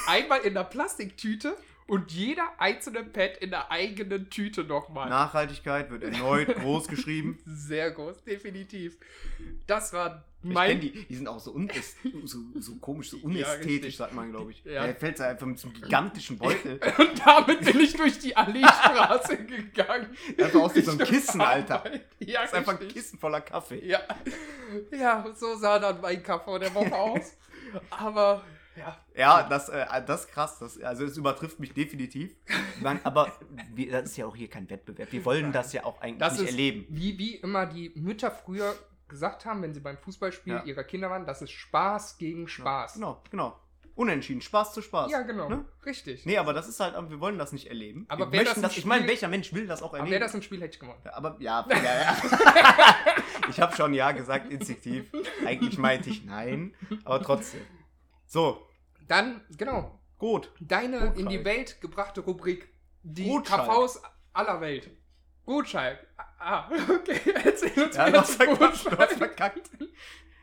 [0.10, 1.56] einmal in der Plastiktüte
[1.88, 5.10] und jeder einzelne Pad in der eigenen Tüte nochmal.
[5.10, 7.40] Nachhaltigkeit wird erneut groß geschrieben.
[7.46, 8.98] Sehr groß, definitiv.
[9.66, 11.54] Das war mein die, die sind auch so,
[12.24, 13.98] so, so komisch, so unästhetisch, richtig.
[13.98, 14.64] sagt man, glaube ich.
[14.64, 14.86] Ja.
[14.86, 16.80] Er fällt einfach mit so einem gigantischen Beutel.
[16.98, 20.16] Und damit bin ich durch die Alleestraße gegangen.
[20.38, 21.84] Einfach aus wie so ein Kissen, Alter.
[22.20, 22.88] Ja, Das ist einfach ein.
[22.88, 23.86] Kissen voller Kaffee.
[23.86, 24.02] Ja.
[24.92, 27.36] ja, so sah dann mein Kaffee der Woche aus.
[27.90, 28.44] Aber,
[28.80, 28.98] ja.
[29.16, 30.60] Ja, das, äh, das ist krass.
[30.60, 32.36] Das, also es übertrifft mich definitiv.
[32.82, 33.32] Man, aber
[33.74, 35.12] wir, das ist ja auch hier kein Wettbewerb.
[35.12, 36.86] Wir wollen das ja auch eigentlich Das nicht ist erleben.
[36.90, 38.74] Wie, wie immer die Mütter früher
[39.08, 40.64] gesagt haben, wenn sie beim Fußballspiel Ja.
[40.64, 42.94] ihrer Kinder waren, das ist Spaß gegen Spaß.
[42.94, 43.60] Genau, genau.
[43.96, 44.40] Unentschieden.
[44.42, 45.12] Spaß zu Spaß.
[45.12, 45.50] Ja, genau.
[45.50, 45.66] Ne?
[45.86, 46.26] Richtig.
[46.26, 48.06] Nee, aber das ist halt, wir wollen das nicht erleben.
[48.08, 50.12] Aber wir möchten das das, ich meine, welcher Mensch will das auch Aber erleben?
[50.12, 51.02] wäre das ein Spiel, hätte ich gewonnen.
[51.12, 52.18] Aber ja, ja, ja.
[53.50, 55.12] ich habe schon ja gesagt, instinktiv.
[55.46, 57.60] Eigentlich meinte ich nein, aber trotzdem.
[58.26, 58.69] So,
[59.10, 60.54] Dann, genau, gut.
[60.62, 61.20] deine Gutschein.
[61.20, 62.70] in die Welt gebrachte Rubrik.
[63.04, 63.68] Die Gutschein.
[63.68, 64.90] KVs aller Welt.
[65.46, 65.98] Gutschein.
[66.38, 67.20] Ah, okay.
[67.44, 69.70] Erzähl uns Ja, mehr du hast zu du hast verkackt.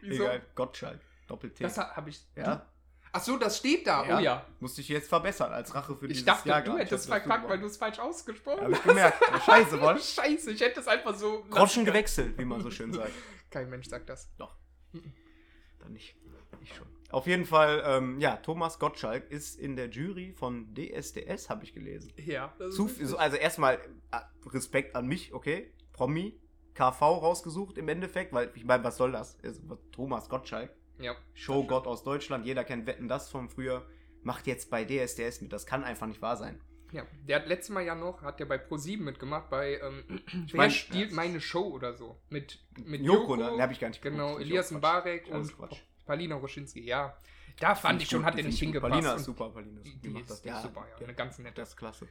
[0.03, 0.25] Wieso?
[0.25, 1.01] Egal, Gottschalk.
[1.29, 1.63] Doppel-T.
[1.63, 2.21] Das habe ich.
[2.35, 2.67] Ja,
[3.13, 4.05] Ach so, das steht da.
[4.05, 4.19] Ja.
[4.19, 4.47] Oh ja.
[4.61, 6.61] musste ich jetzt verbessern als Rache für Ich dieses dachte, Jahr.
[6.61, 6.81] du gerade.
[6.85, 9.23] hättest Ich hab das verkackt, weil du es falsch ausgesprochen Hab ich gemerkt.
[9.33, 9.99] Ja, scheiße, woll.
[10.03, 11.45] Scheiße, ich hätte es einfach so.
[11.49, 13.13] Groschen gewechselt, wie man so schön sagt.
[13.51, 14.29] Kein Mensch sagt das.
[14.37, 16.15] Dann nicht.
[16.61, 16.87] Ich schon.
[17.11, 21.73] Auf jeden Fall, ähm, ja, Thomas Gottschalk ist in der Jury von DSDS, habe ich
[21.73, 22.13] gelesen.
[22.17, 22.53] Ja.
[22.59, 23.77] Das Zu, ist so, also erstmal
[24.11, 25.73] äh, Respekt an mich, okay?
[25.93, 26.39] Promi,
[26.75, 29.39] KV rausgesucht im Endeffekt, weil ich meine, was soll das?
[29.43, 31.15] Also, Thomas Gottschalk, ja.
[31.35, 33.87] Showgott aus Deutschland, jeder kennt Wetten das von früher,
[34.23, 35.53] macht jetzt bei DSDS mit.
[35.53, 36.61] Das kann einfach nicht wahr sein.
[36.93, 37.07] ja.
[37.29, 40.03] Der hat letztes Mal ja noch, hat der bei Pro7 mitgemacht, bei ähm,
[40.51, 41.17] Wer mein- stiehlt ja.
[41.17, 42.21] meine Show oder so.
[42.31, 43.51] Mit, mit Joko, ne?
[43.53, 44.19] Den hab ich gar nicht geguckt.
[44.21, 45.81] Genau, Das ist Elias Mbarek und Quatsch.
[46.07, 47.17] Palina Roschinski, ja.
[47.61, 48.91] Da fand ich schon, hat der er nicht hingepasst.
[48.91, 50.43] Palina ist super, Palina ist Die, macht das.
[50.43, 51.05] die ist super, ja.
[51.05, 51.61] Eine ganz nette.
[51.61, 52.09] Das ist klasse.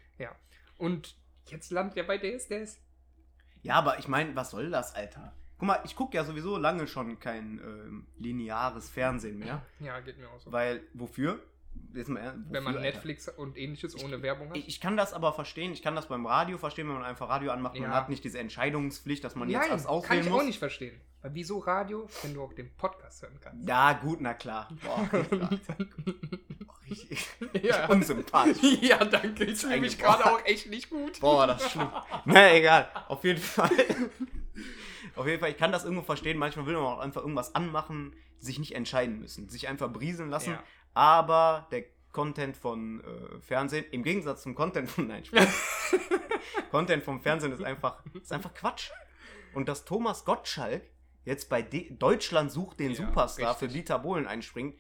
[0.78, 1.16] Und
[1.48, 2.80] jetzt landet er bei DSDS.
[3.62, 5.34] Ja, aber ich meine, was soll das, Alter?
[5.58, 9.66] Guck mal, ich gucke ja sowieso lange schon kein ähm, lineares Fernsehen mehr.
[9.80, 10.52] Ja, geht mir auch so.
[10.52, 11.42] Weil, wofür?
[11.94, 12.96] Jetzt mal, Wenn man wofür, Alter?
[12.98, 14.58] Netflix und ähnliches ohne Werbung hat.
[14.58, 15.72] Ich, ich kann das aber verstehen.
[15.72, 17.76] Ich kann das beim Radio verstehen, wenn man einfach Radio anmacht.
[17.76, 17.96] Man Ja.
[17.96, 20.42] hat nicht diese Entscheidungspflicht, dass man jetzt Nein, erst kann auswählen ich muss.
[20.42, 21.00] auch nicht verstehen.
[21.22, 23.68] Weil wieso Radio, wenn du auch den Podcast hören kannst?
[23.68, 24.68] Ja, gut, na klar.
[24.84, 25.10] Boah.
[25.30, 27.26] Boah, richtig,
[27.64, 27.88] Ja.
[27.88, 28.58] unsympathisch.
[28.82, 29.46] ja, danke.
[29.46, 31.20] Ich fühle mich gerade auch echt nicht gut.
[31.22, 31.90] Boah, das ist schlimm.
[32.26, 32.90] Na, egal.
[33.08, 33.70] Auf jeden Fall.
[35.16, 36.38] Auf jeden Fall, ich kann das irgendwo verstehen.
[36.38, 40.52] Manchmal will man auch einfach irgendwas anmachen, sich nicht entscheiden müssen, sich einfach brieseln lassen.
[40.52, 40.64] Ja.
[40.96, 45.24] Aber der Content von äh, Fernsehen, im Gegensatz zum Content von, nein.
[46.72, 48.90] Content vom Fernsehen ist einfach, ist einfach Quatsch.
[49.54, 50.84] Und dass Thomas Gottschalk
[51.26, 53.68] jetzt bei D Deutschland sucht den Ja, Superstar richtig.
[53.70, 54.76] für Dieter Bohlen einspringt,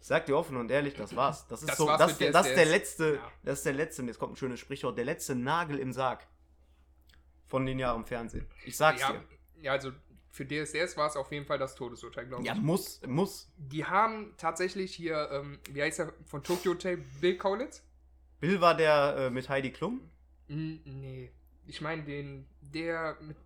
[0.00, 1.46] ich sag dir offen und ehrlich, das war's.
[1.48, 3.32] Das ist Das so, das, der- das ist der letzte, Ja.
[3.42, 6.26] das ist der letzte, und jetzt kommt ein schönes Sprichwort, der letzte Nagel im Sarg
[7.46, 8.46] von linearem Fernsehen.
[8.64, 9.24] Ich sag's Ja, dir.
[9.60, 9.90] ja, also
[10.30, 12.48] für DSDS war es auf jeden Fall das Todesurteil, glaube ich.
[12.48, 13.50] Ja, muss, muss.
[13.56, 17.82] Die haben tatsächlich hier, ähm, wie heißt er von Tokyo Hotel, Bill Kaulitz?
[18.40, 20.00] Bill war der äh, mit Heidi Klum.
[20.48, 21.32] N nee,
[21.66, 23.36] ich meine den, der mit,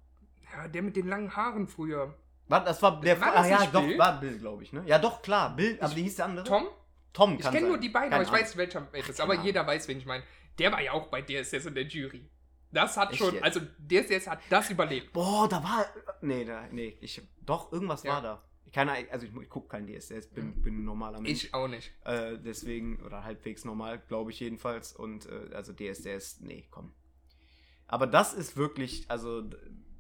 [0.53, 2.15] ja, der mit den langen Haaren früher.
[2.49, 3.21] War, das war der.
[3.21, 3.99] War ah, ja, doch, Bill?
[3.99, 4.83] war Bill, glaube ich, ne?
[4.87, 5.57] Ja, doch, klar.
[5.57, 6.45] Bill, aber Ich- wie hieß der andere?
[6.45, 6.67] Tom?
[7.13, 9.21] Tom Ich kann kenne nur die beiden, Keine aber ich weiß, welcher welches.
[9.21, 9.45] Aber Ahnung.
[9.45, 10.25] jeder weiß, wen ich meine.
[10.59, 12.29] Der war ja auch bei DSS in der Jury.
[12.73, 13.45] Das hat Echt schon, jetzt?
[13.45, 15.13] also DSS hat das überlebt.
[15.13, 15.87] Boah, da war.
[16.23, 17.21] Nee, da, nee, ich.
[17.45, 18.15] Doch, irgendwas Ja.
[18.15, 18.43] war da.
[18.73, 21.45] Keine, also ich, ich gucke kein DSDS, bin, bin ein normaler Mensch.
[21.45, 21.93] Ich auch nicht.
[22.07, 24.95] Äh, deswegen, oder halbwegs normal, glaube ich jedenfalls.
[24.95, 26.95] Und äh, also DSDS, nee, komm.
[27.87, 29.43] Aber das ist wirklich, also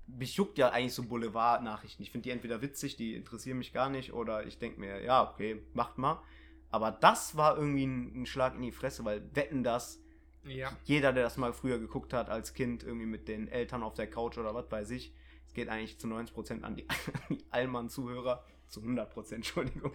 [0.06, 2.02] mich juckt ja eigentlich so Boulevard-Nachrichten.
[2.02, 5.30] Ich finde die entweder witzig, die interessieren mich gar nicht, oder ich denke mir, ja,
[5.30, 6.22] okay, macht mal.
[6.70, 10.00] Aber das war irgendwie ein, ein Schlag in die Fresse, weil wetten das,
[10.44, 10.76] Ja.
[10.84, 14.10] jeder, der das mal früher geguckt hat als Kind, irgendwie mit den Eltern auf der
[14.10, 15.14] Couch oder was weiß ich,
[15.46, 16.86] es geht eigentlich zu 90% an die,
[17.30, 18.44] die Allmann-Zuhörer.
[18.68, 19.92] Zu 100%, Entschuldigung.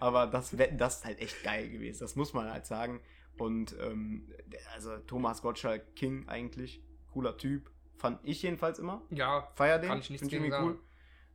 [0.00, 2.00] Aber das, das ist halt echt geil gewesen.
[2.00, 3.00] Das muss man halt sagen.
[3.38, 4.26] Und ähm,
[4.74, 6.82] also Thomas Gottschalk King eigentlich.
[7.12, 7.70] Cooler Typ.
[7.98, 9.02] Fand ich jedenfalls immer.
[9.10, 9.90] Ja, Feier den.
[9.90, 10.80] Kann ich nichts gegen irgendwie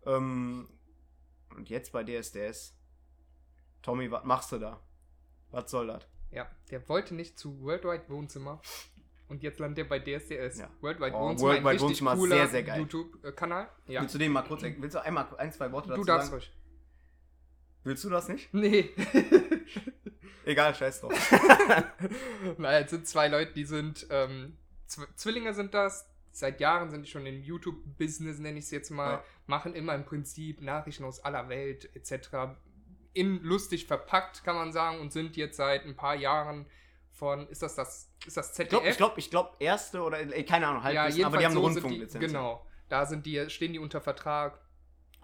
[0.05, 0.67] Ähm,
[1.55, 2.75] und jetzt bei DSDS.
[3.81, 4.81] Tommy, was machst du da?
[5.51, 6.05] Was soll das?
[6.31, 6.49] Ja.
[6.71, 8.61] Der wollte nicht zu Worldwide Wohnzimmer.
[9.27, 10.59] Und jetzt landet er bei DSDS.
[10.59, 10.69] Ja.
[10.81, 12.79] Worldwide Oh, Wohnzimmer, Worldwide ein richtig Wohnzimmer ist cooler sehr, sehr geil.
[12.81, 13.69] YouTube-Kanal.
[13.87, 14.01] Ja.
[14.01, 16.37] Willst du den mal kurz, willst du einmal ein, zwei Worte dazu Du darfst sagen?
[16.41, 16.53] ruhig.
[17.83, 18.53] Willst du das nicht?
[18.53, 18.89] Nee.
[20.45, 21.13] Egal, scheiß drauf.
[22.57, 26.07] Naja, es sind zwei Leute, die sind, ähm, Zw Zwillinge sind das.
[26.31, 29.11] Seit Jahren sind die schon im YouTube-Business, nenne ich es jetzt mal.
[29.13, 29.23] Ja.
[29.47, 32.29] Machen immer im Prinzip Nachrichten aus aller Welt etc.
[33.15, 36.67] In lustig verpackt, kann man sagen, und sind jetzt seit ein paar Jahren
[37.11, 38.91] von, ist das das, ist das Ich glaube, ZDF?
[38.91, 41.51] ich glaube, ich glaub, erste oder äh, keine Ahnung, ja, halbwissen, jedenfalls aber die haben
[41.51, 42.25] eine so die, Rundfunklizenz.
[42.25, 44.59] Genau, da sind die, stehen die unter Vertrag,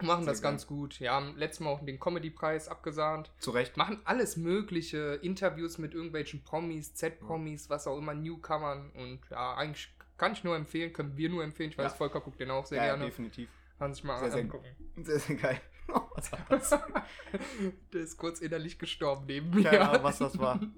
[0.02, 0.52] machen Sehr das geil.
[0.52, 0.98] ganz gut.
[1.00, 3.30] Ja, haben letztes Mal auch den Comedy-Preis abgesahnt.
[3.38, 3.76] Zu Recht.
[3.76, 9.94] Machen alles mögliche, Interviews mit irgendwelchen Promis, Z-Promis, was auch immer, Newcomern und ja, eigentlich
[10.16, 11.70] kann ich nur empfehlen, können wir nur empfehlen.
[11.70, 11.96] Ich weiß, Ja.
[11.98, 13.04] Volker guckt den auch sehr ja, gerne.
[13.04, 13.50] definitiv.
[13.78, 14.66] Kann sich mal sehr angucken.
[15.02, 15.60] Sehr, sehr geil.
[15.88, 16.70] Oh, was war das?
[17.92, 19.64] Der ist kurz innerlich gestorben neben mir.
[19.64, 20.60] Keine Ahnung, was das war.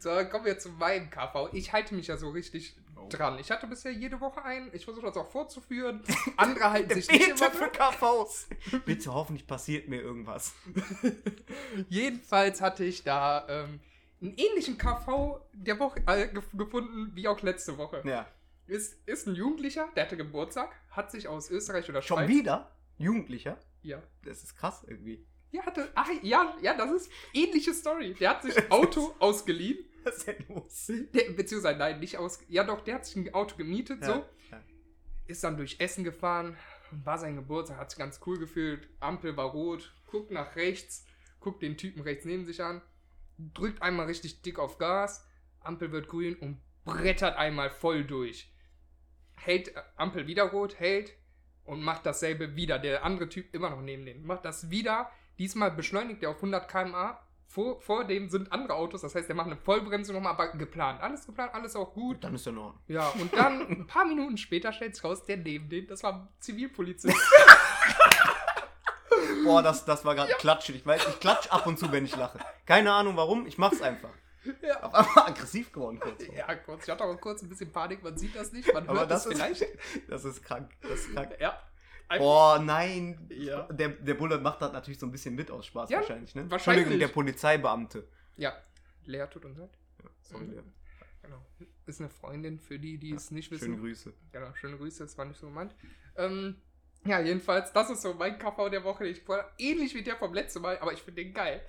[0.00, 1.50] So, dann kommen wir zu meinem KV.
[1.52, 3.08] Ich halte mich ja so richtig Oh.
[3.08, 3.38] dran.
[3.40, 4.70] Ich hatte bisher jede Woche einen.
[4.72, 6.02] Ich versuche das auch vorzuführen.
[6.36, 7.92] Andere halten sich nicht immer für dran.
[7.92, 8.48] KVs.
[8.86, 10.54] Bitte hoffentlich passiert mir irgendwas.
[11.88, 13.80] Jedenfalls hatte ich da ähm,
[14.22, 18.02] einen ähnlichen KV der Woche äh, gef- gefunden wie auch letzte Woche.
[18.04, 18.26] Ja.
[18.66, 22.28] Ist, ist ein Jugendlicher, der hatte Geburtstag, hat sich aus Österreich oder Schon Schweiz.
[22.28, 22.70] wieder?
[22.96, 23.58] Jugendlicher?
[23.84, 24.02] Ja.
[24.24, 25.24] Das ist krass irgendwie.
[25.52, 25.88] Ja, hatte.
[25.94, 28.14] Ach, ja, ja, das ist ähnliche Story.
[28.14, 29.78] Der hat sich ein Auto ausgeliehen.
[30.04, 30.86] Was ist denn los?
[31.14, 32.40] Der, beziehungsweise, nein, nicht aus.
[32.48, 34.24] Ja, doch, der hat sich ein Auto gemietet, Ja, so.
[34.50, 34.62] ja.
[35.26, 36.56] Ist dann durch Essen gefahren.
[36.90, 38.88] War sein Geburtstag, hat sich ganz cool gefühlt.
[39.00, 41.06] Ampel war rot, guckt nach rechts,
[41.40, 42.82] guckt den Typen rechts neben sich an,
[43.38, 45.26] drückt einmal richtig dick auf Gas,
[45.60, 48.52] Ampel wird grün und brettert einmal voll durch.
[49.36, 51.14] Hält Ampel wieder rot, hält
[51.64, 52.78] und macht dasselbe wieder.
[52.78, 54.26] Der andere Typ immer noch neben dem.
[54.26, 55.10] Macht das wieder.
[55.38, 57.20] Diesmal beschleunigt er auf 100 km/h.
[57.46, 61.00] Vor, vor dem sind andere Autos, das heißt, der macht eine Vollbremsung nochmal, aber geplant.
[61.00, 62.24] Alles geplant, alles auch gut.
[62.24, 62.80] Dann ist er Ordnung.
[62.88, 66.32] Ja, und dann ein paar Minuten später stellt sich raus, der neben dem, das war
[66.40, 67.16] Zivilpolizist.
[69.44, 70.74] Boah, das, das war gerade klatschen.
[70.74, 72.40] Ich weiß, ich klatsch ab und zu, wenn ich lache.
[72.66, 74.10] Keine Ahnung warum, ich mach's einfach.
[74.62, 74.82] ja.
[74.82, 76.24] Auf einmal aggressiv geworden kurz.
[76.26, 76.84] ja, kurz.
[76.84, 79.24] Ich hatte auch kurz ein bisschen Panik, man sieht das nicht, man Aber hört das,
[79.24, 79.78] das ist, vielleicht.
[80.08, 80.70] das ist krank.
[80.82, 81.36] Das ist krank.
[81.40, 81.60] Ja.
[82.18, 83.26] Boah, nein.
[83.30, 83.62] Ja.
[83.72, 86.50] Der, der Bulle macht das natürlich so ein bisschen mit aus Spaß Ja, wahrscheinlich, ne?
[86.50, 86.82] wahrscheinlich.
[86.84, 88.06] Entschuldigung, der Polizeibeamte.
[88.36, 88.52] Ja.
[89.06, 89.70] Lea tut uns leid.
[90.22, 90.62] Sorry, Lea.
[91.22, 91.44] Genau.
[91.86, 93.64] Ist eine Freundin für die, die es nicht wissen.
[93.64, 94.12] Schöne Grüße.
[94.32, 95.74] Genau, schöne Grüße, das war nicht so gemeint.
[96.16, 96.56] Ähm,
[97.04, 99.06] ja, jedenfalls, das ist so mein KV der Woche.
[99.06, 101.62] Ich war ähnlich wie der vom letzten Mal, aber ich finde den geil.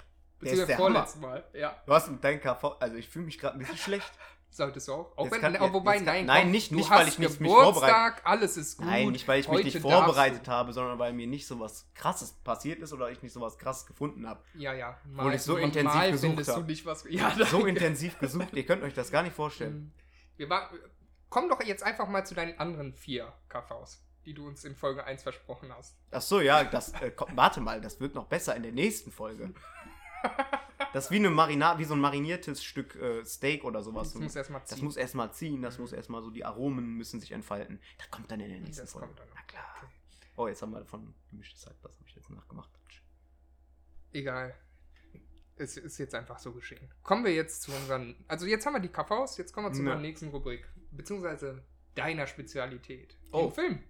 [0.45, 1.43] Beziehungsweise der vorletzten Mal.
[1.53, 4.12] Ja, Du hast mit deinem KV, also ich fühle mich gerade ein bisschen schlecht.
[4.49, 5.17] solltest du auch.
[5.17, 7.41] Auch wenn, kann- auch wobei, jetzt kann- nein, nein, komm, nicht- nicht, weil ich nicht
[7.41, 8.86] mich Geburtstag, alles ist gut.
[8.88, 12.31] Nein, nicht weil ich mich nicht vorbereitet habe, sondern weil mir nicht so was krasses
[12.43, 14.41] passiert ist oder ich nicht so was krasses gefunden habe.
[14.53, 14.97] Ja, ja.
[15.17, 16.67] Obwohl ich so intensiv mal gesucht findest du hab.
[16.67, 17.03] nicht was.
[17.10, 19.73] Ja, So intensiv gesucht, ihr könnt euch das gar nicht vorstellen.
[19.75, 19.91] Ähm,
[20.38, 20.69] Wir war,
[21.29, 25.03] komm doch jetzt einfach mal zu deinen anderen vier KVs, die du uns in Folge
[25.03, 25.97] 1 versprochen hast.
[26.12, 29.12] Ach so, ja, das, äh, komm, warte mal, das wird noch besser in der nächsten
[29.12, 29.53] Folge.
[30.93, 34.13] Das ist wie, eine Marina wie so ein mariniertes Stück äh, Steak oder sowas.
[34.13, 34.86] Das muss erstmal Das ziehen.
[34.86, 37.80] muss erstmal ziehen, das muss erstmal so, die Aromen müssen sich entfalten.
[37.97, 39.08] Das kommt dann in der nächsten Das Folge.
[39.08, 39.28] kommt dann.
[39.36, 39.91] Na klar.
[40.38, 42.69] Oh, jetzt haben wir von gemischtes Hack, was habe ich jetzt nachgemacht?
[44.13, 44.56] Egal.
[45.58, 46.89] Es ist jetzt einfach so geschehen.
[47.04, 48.15] Kommen wir jetzt zu unseren.
[48.28, 50.67] Also, jetzt haben wir die KVs, jetzt kommen wir zu unserer nächsten Rubrik.
[50.91, 51.63] Beziehungsweise
[51.95, 53.17] deiner Spezialität.
[53.32, 53.49] Oh.
[53.49, 53.84] Film.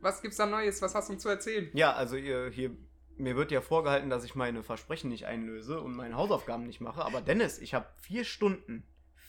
[0.00, 0.80] Was gibt's da Neues?
[0.80, 1.70] Was hast du uns zu erzählen?
[1.74, 2.74] Ja, also ihr, hier,
[3.20, 7.04] mir wird ja vorgehalten, dass ich meine Versprechen nicht einlöse und meine Hausaufgaben nicht mache.
[7.04, 8.84] Aber Dennis, ich habe vier Stunden,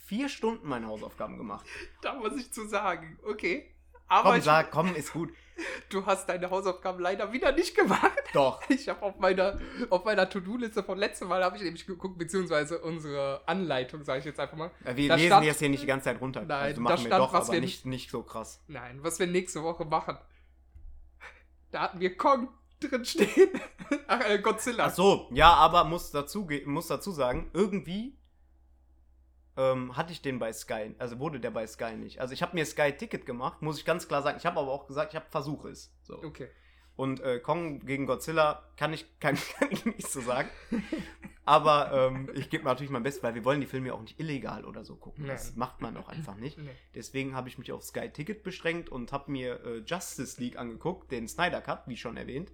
[0.05, 1.65] vier Stunden meine Hausaufgaben gemacht.
[2.01, 3.19] Da muss ich zu sagen.
[3.23, 3.73] Okay.
[4.07, 5.31] Aber Komm, ich, sag, komm, ist gut.
[5.87, 8.11] du hast deine Hausaufgaben leider wieder nicht gemacht.
[8.33, 8.61] Doch.
[8.69, 9.57] Ich habe auf meiner,
[9.89, 14.25] auf meiner To-Do-Liste vom letzten Mal habe ich nämlich geguckt, beziehungsweise unsere Anleitung, sage ich
[14.25, 14.71] jetzt einfach mal.
[14.83, 16.41] Wir Da lesen stand- jetzt hier nicht die ganze Zeit runter.
[16.41, 18.61] Nein, also da machen wir stand, doch, was aber wir nicht, nicht so krass.
[18.67, 20.17] Nein, was wir nächste Woche machen.
[21.71, 22.49] Da hatten wir Kong
[22.83, 23.49] drin stehen.
[24.07, 24.85] Ach, äh, Godzilla.
[24.85, 28.17] Ach so, ja, aber muss dazu, muss dazu sagen, irgendwie
[29.57, 32.19] ähm, hatte ich den bei Sky, also wurde der bei Sky nicht.
[32.19, 34.37] Also ich habe mir Sky Ticket gemacht, muss ich ganz klar sagen.
[34.37, 35.93] Ich habe aber auch gesagt, ich habe versuche es.
[36.03, 36.21] So.
[36.23, 36.49] Okay.
[36.95, 40.49] Und äh, Kong gegen Godzilla kann ich, kann, kann ich nicht so sagen.
[41.45, 44.19] Aber ähm, ich gebe natürlich mein Bestes, weil wir wollen die Filme ja auch nicht
[44.19, 45.25] illegal oder so gucken.
[45.25, 45.59] Das Nein.
[45.59, 46.57] macht man auch einfach nicht.
[46.57, 46.69] Nee.
[46.93, 51.11] Deswegen habe ich mich auf Sky Ticket beschränkt und habe mir äh, Justice League angeguckt,
[51.11, 52.51] den Snyder Cut, wie schon erwähnt.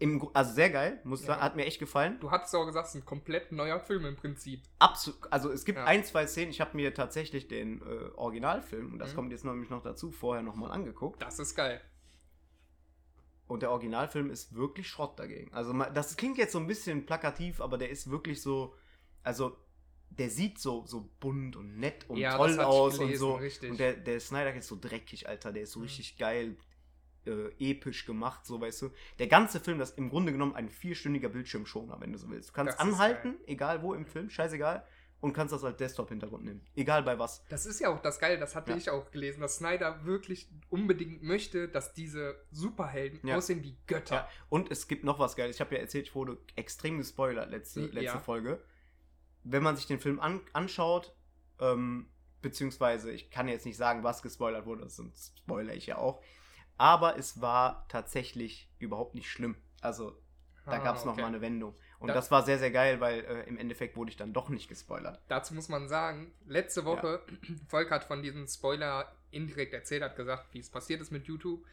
[0.00, 1.34] Im, also sehr geil, muss ich Ja.
[1.34, 2.18] sagen, hat mir echt gefallen.
[2.20, 4.62] Du hattest auch gesagt, es ist ein komplett neuer Film im Prinzip.
[4.78, 5.84] Absolut, also es gibt Ja.
[5.86, 9.16] ein, zwei Szenen, ich habe mir tatsächlich den äh, Originalfilm, und das Mhm.
[9.16, 11.20] kommt jetzt nämlich noch dazu, vorher nochmal angeguckt.
[11.20, 11.80] Das ist geil.
[13.48, 15.52] Und der Originalfilm ist wirklich Schrott dagegen.
[15.54, 18.74] Also das klingt jetzt so ein bisschen plakativ, aber der ist wirklich so,
[19.22, 19.56] also
[20.10, 23.34] der sieht so, so bunt und nett und Ja, toll aus und gelesen, so.
[23.36, 23.70] richtig.
[23.70, 25.84] Und der, der Snyder ist so dreckig, Alter, der ist so Mhm.
[25.84, 26.56] richtig geil,
[27.28, 28.90] äh, episch gemacht, so weißt du.
[29.18, 32.48] Der ganze Film, das ist im Grunde genommen ein vierstündiger Bildschirmschoner, wenn du so willst.
[32.50, 34.84] Du kannst Das anhalten, egal wo im Film, scheißegal,
[35.20, 36.60] und kannst das als Desktop-Hintergrund nehmen.
[36.76, 37.44] Egal bei was.
[37.48, 38.76] Das ist ja auch das Geile, das hatte Ja.
[38.76, 43.36] ich auch gelesen, dass Snyder wirklich unbedingt möchte, dass diese Superhelden Ja.
[43.36, 44.14] aussehen wie Götter.
[44.14, 45.56] Ja, und es gibt noch was Geiles.
[45.56, 48.62] Ich habe ja erzählt, ich wurde extrem gespoilert letzte, letzte Folge.
[49.42, 51.12] Wenn man sich den Film an, anschaut,
[51.60, 52.06] ähm,
[52.40, 56.22] beziehungsweise ich kann jetzt nicht sagen, was gespoilert wurde, sonst spoilere ich ja auch.
[56.78, 59.56] Aber es war tatsächlich überhaupt nicht schlimm.
[59.80, 60.16] Also
[60.64, 61.22] da Ah, gab es noch okay.
[61.22, 61.74] mal eine Wendung.
[61.98, 64.48] Und Da- das war sehr, sehr geil, weil äh, im Endeffekt wurde ich dann doch
[64.48, 65.20] nicht gespoilert.
[65.28, 67.20] Dazu muss man sagen, letzte Woche,
[67.68, 71.64] Volk hat von diesem Spoiler indirekt erzählt, hat gesagt, wie es passiert ist mit YouTube.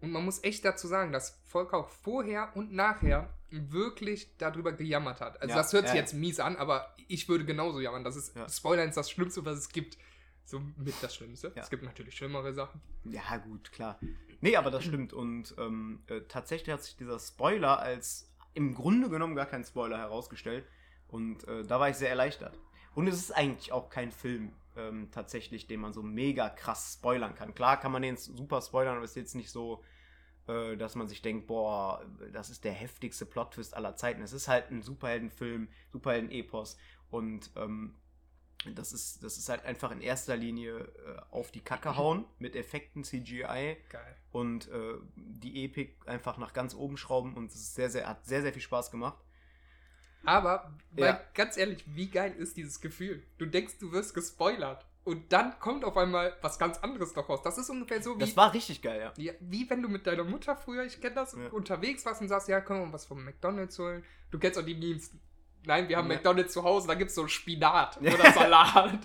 [0.00, 5.20] Und man muss echt dazu sagen, dass Volk auch vorher und nachher wirklich darüber gejammert
[5.20, 5.40] hat.
[5.40, 8.04] Also Ja, das hört sich ja, jetzt mies an, aber ich würde genauso jammern.
[8.04, 8.48] Das ist, Ja.
[8.48, 9.96] Spoilern ist das Schlimmste, was es gibt.
[10.44, 11.50] So mit das Schlimmste.
[11.56, 11.62] Ja.
[11.62, 12.80] Es gibt natürlich schlimmere Sachen.
[13.04, 13.98] Ja, gut, klar.
[14.40, 15.12] Nee, aber das stimmt.
[15.12, 19.98] Und ähm, äh, tatsächlich hat sich dieser Spoiler als im Grunde genommen gar kein Spoiler
[19.98, 20.66] herausgestellt.
[21.08, 22.58] Und äh, da war ich sehr erleichtert.
[22.94, 27.34] Und es ist eigentlich auch kein Film ähm, tatsächlich, den man so mega krass spoilern
[27.34, 27.54] kann.
[27.54, 29.82] Klar kann man den super spoilern, aber es ist jetzt nicht so,
[30.48, 34.22] äh, dass man sich denkt, boah, das ist der heftigste Plot-Twist aller Zeiten.
[34.22, 36.78] Es ist halt ein Superheldenfilm, Superhelden-Epos.
[37.10, 37.94] Und ähm,
[38.74, 42.56] das ist, das ist halt einfach in erster Linie äh, auf die Kacke hauen mit
[42.56, 44.16] Effekten, CGI Geil.
[44.32, 48.42] und äh, die Epik einfach nach ganz oben schrauben und es sehr, sehr, hat sehr,
[48.42, 49.18] sehr viel Spaß gemacht.
[50.24, 51.20] Aber, weil, Ja.
[51.34, 53.22] ganz ehrlich, wie geil ist dieses Gefühl?
[53.38, 54.84] Du denkst, du wirst gespoilert.
[55.04, 57.40] Und dann kommt auf einmal was ganz anderes doch raus.
[57.44, 58.20] Das ist ungefähr so wie.
[58.20, 59.36] Das war richtig geil, ja.
[59.38, 61.46] Wie wenn du mit deiner Mutter früher, ich kenne das, Ja.
[61.50, 64.02] unterwegs warst und sagst, ja, können wir was vom McDonalds holen?
[64.32, 65.12] Du kennst auch die Memes.
[65.66, 66.14] Nein, wir haben Ja.
[66.16, 68.98] McDonalds zu Hause, da gibt es so Spinat oder Salat.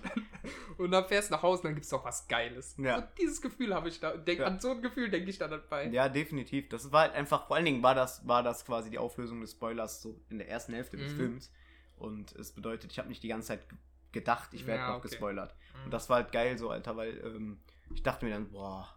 [0.78, 2.76] und dann fährst du nach Hause und dann gibt es doch was Geiles.
[2.78, 2.98] Ja.
[3.00, 4.16] Und dieses Gefühl habe ich da.
[4.16, 4.46] Denk, Ja.
[4.46, 5.88] An so ein Gefühl denke ich da dabei.
[5.88, 6.70] Ja, definitiv.
[6.70, 9.52] Das war halt einfach, vor allen Dingen war das, war das quasi die Auflösung des
[9.52, 11.18] Spoilers so in der ersten Hälfte des Mhm.
[11.18, 11.52] Films.
[11.98, 13.78] Und es bedeutet, ich habe nicht die ganze Zeit ge-
[14.12, 15.10] gedacht, ich werde Ja, noch okay.
[15.10, 15.56] gespoilert.
[15.80, 15.86] Mhm.
[15.86, 17.60] Und das war halt geil so, Alter, weil ähm,
[17.94, 18.88] ich dachte mir dann, boah,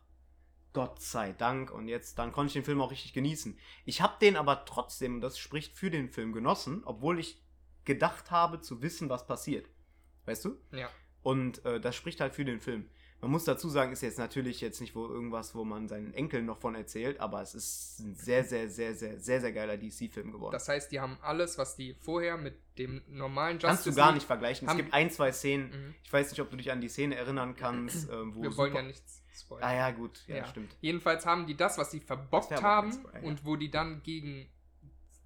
[0.73, 1.71] Gott sei Dank.
[1.71, 3.57] Und jetzt, dann konnte ich den Film auch richtig genießen.
[3.85, 7.44] Ich habe den aber trotzdem, und das spricht für den Film, genossen, obwohl ich
[7.85, 9.69] gedacht habe zu wissen, was passiert.
[10.27, 10.59] Weißt du?
[10.73, 10.89] ja.
[11.23, 12.91] Und äh, das spricht halt für den Film.
[13.23, 16.45] Man muss dazu sagen, ist jetzt natürlich jetzt nicht wo irgendwas, wo man seinen Enkeln
[16.45, 20.31] noch von erzählt, aber es ist ein sehr, sehr, sehr, sehr, sehr, sehr geiler DC-Film
[20.33, 20.53] geworden.
[20.53, 24.13] Das heißt, die haben alles, was die vorher mit dem normalen Kannst du Justice gar
[24.13, 24.69] nicht vergleichen.
[24.69, 25.71] Es gibt ein, zwei Szenen.
[25.71, 25.95] Mhm.
[26.03, 28.75] Ich weiß nicht, ob du dich an die Szene erinnern kannst, äh, wo Wir wollen
[28.75, 29.71] ja nichts spoilern.
[29.71, 30.47] Ah ja, gut, ja, Ja.
[30.47, 30.77] stimmt.
[30.83, 33.27] Jedenfalls haben die das, was sie verbockt haben Spoiler, ja.
[33.27, 34.51] und wo die dann gegen,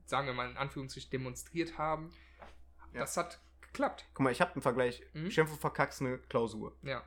[0.06, 2.10] sagen wir mal in Anführungszeichen, demonstriert haben,
[2.92, 3.00] Ja.
[3.00, 4.06] das hat geklappt.
[4.14, 5.02] Guck mal, ich habe einen Vergleich.
[5.12, 5.30] Mhm.
[5.30, 6.76] Stell verkackst eine Klausur.
[6.82, 7.02] Ja.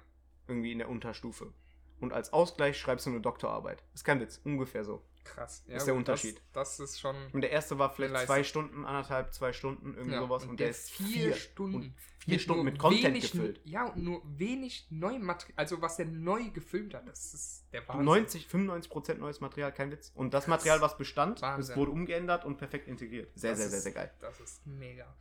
[0.47, 1.53] Irgendwie in der Unterstufe.
[1.99, 3.83] Und als Ausgleich schreibst du eine Doktorarbeit.
[3.93, 5.03] Ist kein Witz, ungefähr so.
[5.23, 5.63] Krass.
[5.67, 6.41] Ja, Ist der gut, Unterschied.
[6.51, 7.15] Das, das ist schon.
[7.31, 8.43] Und der erste war vielleicht zwei.
[8.43, 10.43] Stunden, anderthalb, zwei Stunden, irgendwie Ja, sowas.
[10.43, 11.75] und Und, der der ist vier Stunden.
[11.75, 13.61] Und vier Stunden mit Content wenig, gefüllt.
[13.65, 18.05] Ja, und nur wenig Neumaterial, also was der neu gefilmt hat, das ist der Wahnsinn.
[18.05, 20.11] 90, 95 Prozent neues Material, kein Witz.
[20.15, 23.31] Und das Material, was bestand, es wurde umgeändert und perfekt integriert.
[23.35, 24.11] Sehr, Das sehr, sehr, sehr geil.
[24.19, 25.15] Das ist mega.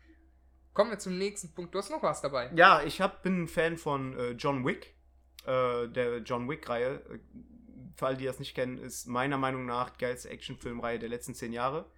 [0.72, 1.74] Kommen wir zum nächsten Punkt.
[1.74, 2.50] Du hast noch was dabei.
[2.54, 4.94] Ja, ich hab, bin ein Fan von äh, John Wick,
[5.44, 7.02] äh, der John Wick-Reihe.
[7.11, 7.18] Äh,
[7.96, 11.35] für alle, die das nicht kennen, ist meiner Meinung nach die geilste Actionfilmreihe der letzten
[11.35, 11.90] zehn Jahre.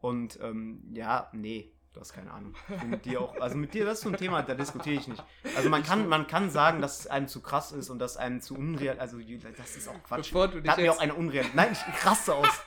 [0.00, 2.54] Und ähm, ja, nee, du hast keine Ahnung.
[2.68, 5.06] Ich mit dir auch, also mit dir, das ist so ein Thema, da diskutiere ich
[5.06, 5.22] nicht.
[5.56, 8.40] Also man kann, man kann sagen, dass es einem zu krass ist und dass einem
[8.40, 10.30] zu unreal, also das ist auch Quatsch.
[10.30, 11.46] Bevor du dich Da hat mir auch eine unreal.
[11.54, 12.48] Nein, ich raste aus.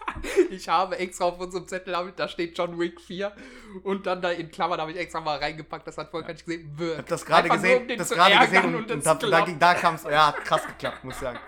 [0.50, 3.34] Ich habe extra auf unserem Zettel, da steht John Wick 4
[3.84, 6.72] und dann da in Klammern habe ich extra mal reingepackt, das hat Volker nicht gesehen.
[6.74, 6.98] Ich Wird.
[6.98, 9.96] hab das gerade gesehen, um das gerade gesehen und, und und da, da, da kam
[9.96, 11.40] es, ja, hat krass geklappt, muss ich sagen.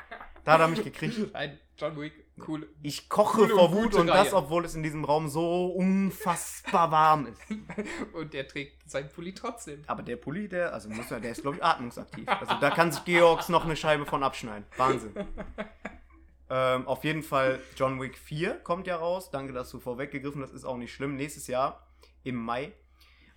[0.43, 1.33] Da hat er mich gekriegt.
[1.33, 2.13] Ein John Wick,
[2.47, 2.67] cool.
[2.81, 5.67] Ich koche Coole vor und Wut gute und das, obwohl es in diesem Raum so
[5.67, 7.41] unfassbar warm ist.
[8.13, 9.83] Und der trägt seinen Pulli trotzdem.
[9.87, 12.27] Aber der Pulli, der, also muss er, der ist, glaube ich, atmungsaktiv.
[12.27, 14.65] Also da kann sich Georgs noch eine Scheibe von abschneiden.
[14.77, 15.13] Wahnsinn.
[16.49, 19.31] ähm, auf jeden Fall, John Wick 4 kommt ja raus.
[19.31, 21.15] Danke, dass du vorweggegriffen Das ist auch nicht schlimm.
[21.15, 21.87] Nächstes Jahr
[22.23, 22.71] im Mai.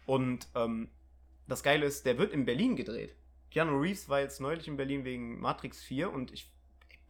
[0.07, 0.91] Und ähm,
[1.49, 3.17] das Geile ist, der wird in Berlin gedreht.
[3.51, 6.52] Keanu Reeves war jetzt neulich in Berlin wegen Matrix 4 und ich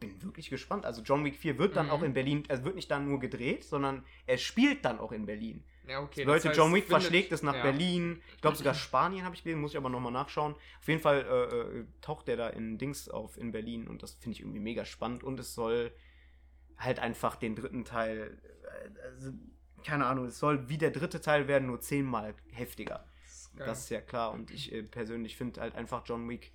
[0.09, 0.85] bin wirklich gespannt.
[0.85, 1.91] Also John Wick 4 wird dann Mhm.
[1.91, 5.25] auch in Berlin, es wird nicht dann nur gedreht, sondern er spielt dann auch in
[5.25, 5.63] Berlin.
[5.87, 6.23] Ja, okay.
[6.23, 7.63] Leute, das heißt, John Wick findet- verschlägt es nach ja.
[7.63, 8.21] Berlin.
[8.35, 10.53] Ich glaube sogar Spanien habe ich gelesen, muss ich aber nochmal nachschauen.
[10.79, 14.13] Auf jeden Fall äh, äh, taucht der da in Dings auf in Berlin und das
[14.13, 15.23] finde ich irgendwie mega spannend.
[15.23, 15.91] Und es soll
[16.77, 19.31] halt einfach den dritten Teil, äh, also,
[19.85, 23.05] keine Ahnung, es soll wie der dritte Teil werden, nur zehnmal heftiger.
[23.25, 23.51] Das ist.
[23.59, 24.31] Das ist ja klar.
[24.31, 26.53] Und ich äh, persönlich finde halt einfach John Wick,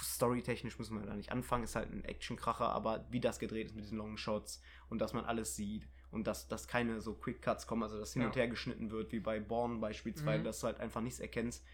[0.00, 3.74] storytechnisch müssen wir da nicht anfangen, ist halt ein Actionkracher, aber wie das gedreht ist
[3.74, 7.42] mit diesen Long Shots und dass man alles sieht und dass, dass keine so Quick
[7.42, 8.42] Cuts kommen, also dass hin und Ja.
[8.42, 10.44] her geschnitten wird, wie bei Born beispielsweise, Mhm.
[10.44, 11.64] dass du halt einfach nichts erkennst,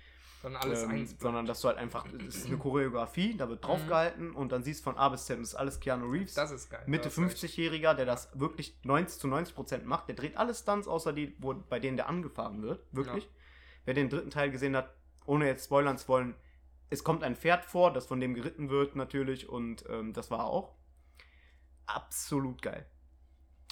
[0.42, 1.16] Dann alles ähm, eins.
[1.18, 3.66] sondern dass du halt einfach, es ist eine Choreografie, da wird Mhm.
[3.66, 6.34] draufgehalten und dann siehst du von A bis Z, und das ist alles Keanu Reeves.
[6.34, 6.82] Das ist geil.
[6.86, 10.08] Mitte Das ist echt- 50-Jähriger, der das wirklich 90 zu 90 Prozent macht.
[10.08, 12.84] Der dreht alle Stunts, außer die, wo, bei denen der angefahren wird.
[12.92, 13.24] Wirklich.
[13.24, 13.30] Ja.
[13.86, 14.94] Wer den dritten Teil gesehen hat,
[15.26, 16.34] ohne jetzt spoilern zu wollen,
[16.90, 20.44] es kommt ein Pferd vor, das von dem geritten wird natürlich und ähm, das war
[20.44, 20.74] auch
[21.86, 22.86] absolut geil.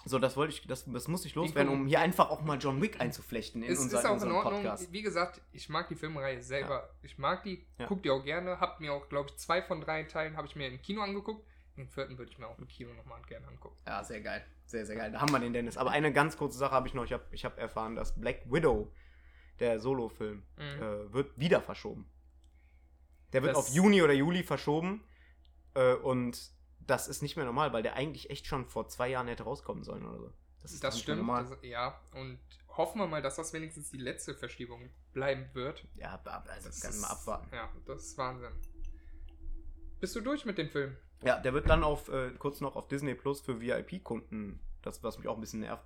[0.05, 2.81] So, das wollte ich, das, das muss ich loswerden, um hier einfach auch mal John
[2.81, 4.53] Wick einzuflechten in Es unser, ist auch in unseren Ordnung.
[4.63, 4.93] Podcast.
[4.93, 6.91] Wie gesagt, ich mag die Filmreihe selber.
[7.03, 7.87] Ich mag die, Ja.
[7.87, 8.61] guck die auch gerne.
[8.61, 11.45] Hab mir auch, glaube ich, zwei von drei Teilen habe ich mir im Kino angeguckt.
[11.77, 13.77] Den vierten würde ich mir auch im Kino nochmal gerne angucken.
[13.85, 14.45] Ja, sehr geil.
[14.67, 15.11] Sehr, sehr geil.
[15.11, 15.77] Da haben wir den Dennis.
[15.77, 17.05] Aber eine ganz kurze Sache habe ich noch.
[17.05, 18.93] Ich habe ich hab erfahren, dass Black Widow,
[19.59, 20.83] der Solo-Film, Mhm.
[20.83, 22.09] äh, wird wieder verschoben.
[23.33, 25.05] Der wird Das- auf Juni oder Juli verschoben.
[25.75, 29.29] Äh, und das ist nicht mehr normal, weil der eigentlich echt schon vor zwei Jahren
[29.29, 30.33] hätte rauskommen sollen oder so.
[30.63, 32.01] Das ist Das stimmt, das, ja.
[32.13, 35.85] Und hoffen wir mal, dass das wenigstens die letzte Verschiebung bleiben wird.
[35.95, 37.49] ja, also Das kann mal abwarten.
[37.55, 38.53] Ja, das ist Wahnsinn.
[40.01, 40.97] Bist du durch mit dem Film?
[41.23, 45.19] Ja, der wird dann auf, äh, kurz noch auf Disney Plus für VIP-Kunden, das, was
[45.19, 45.85] mich auch ein bisschen nervt.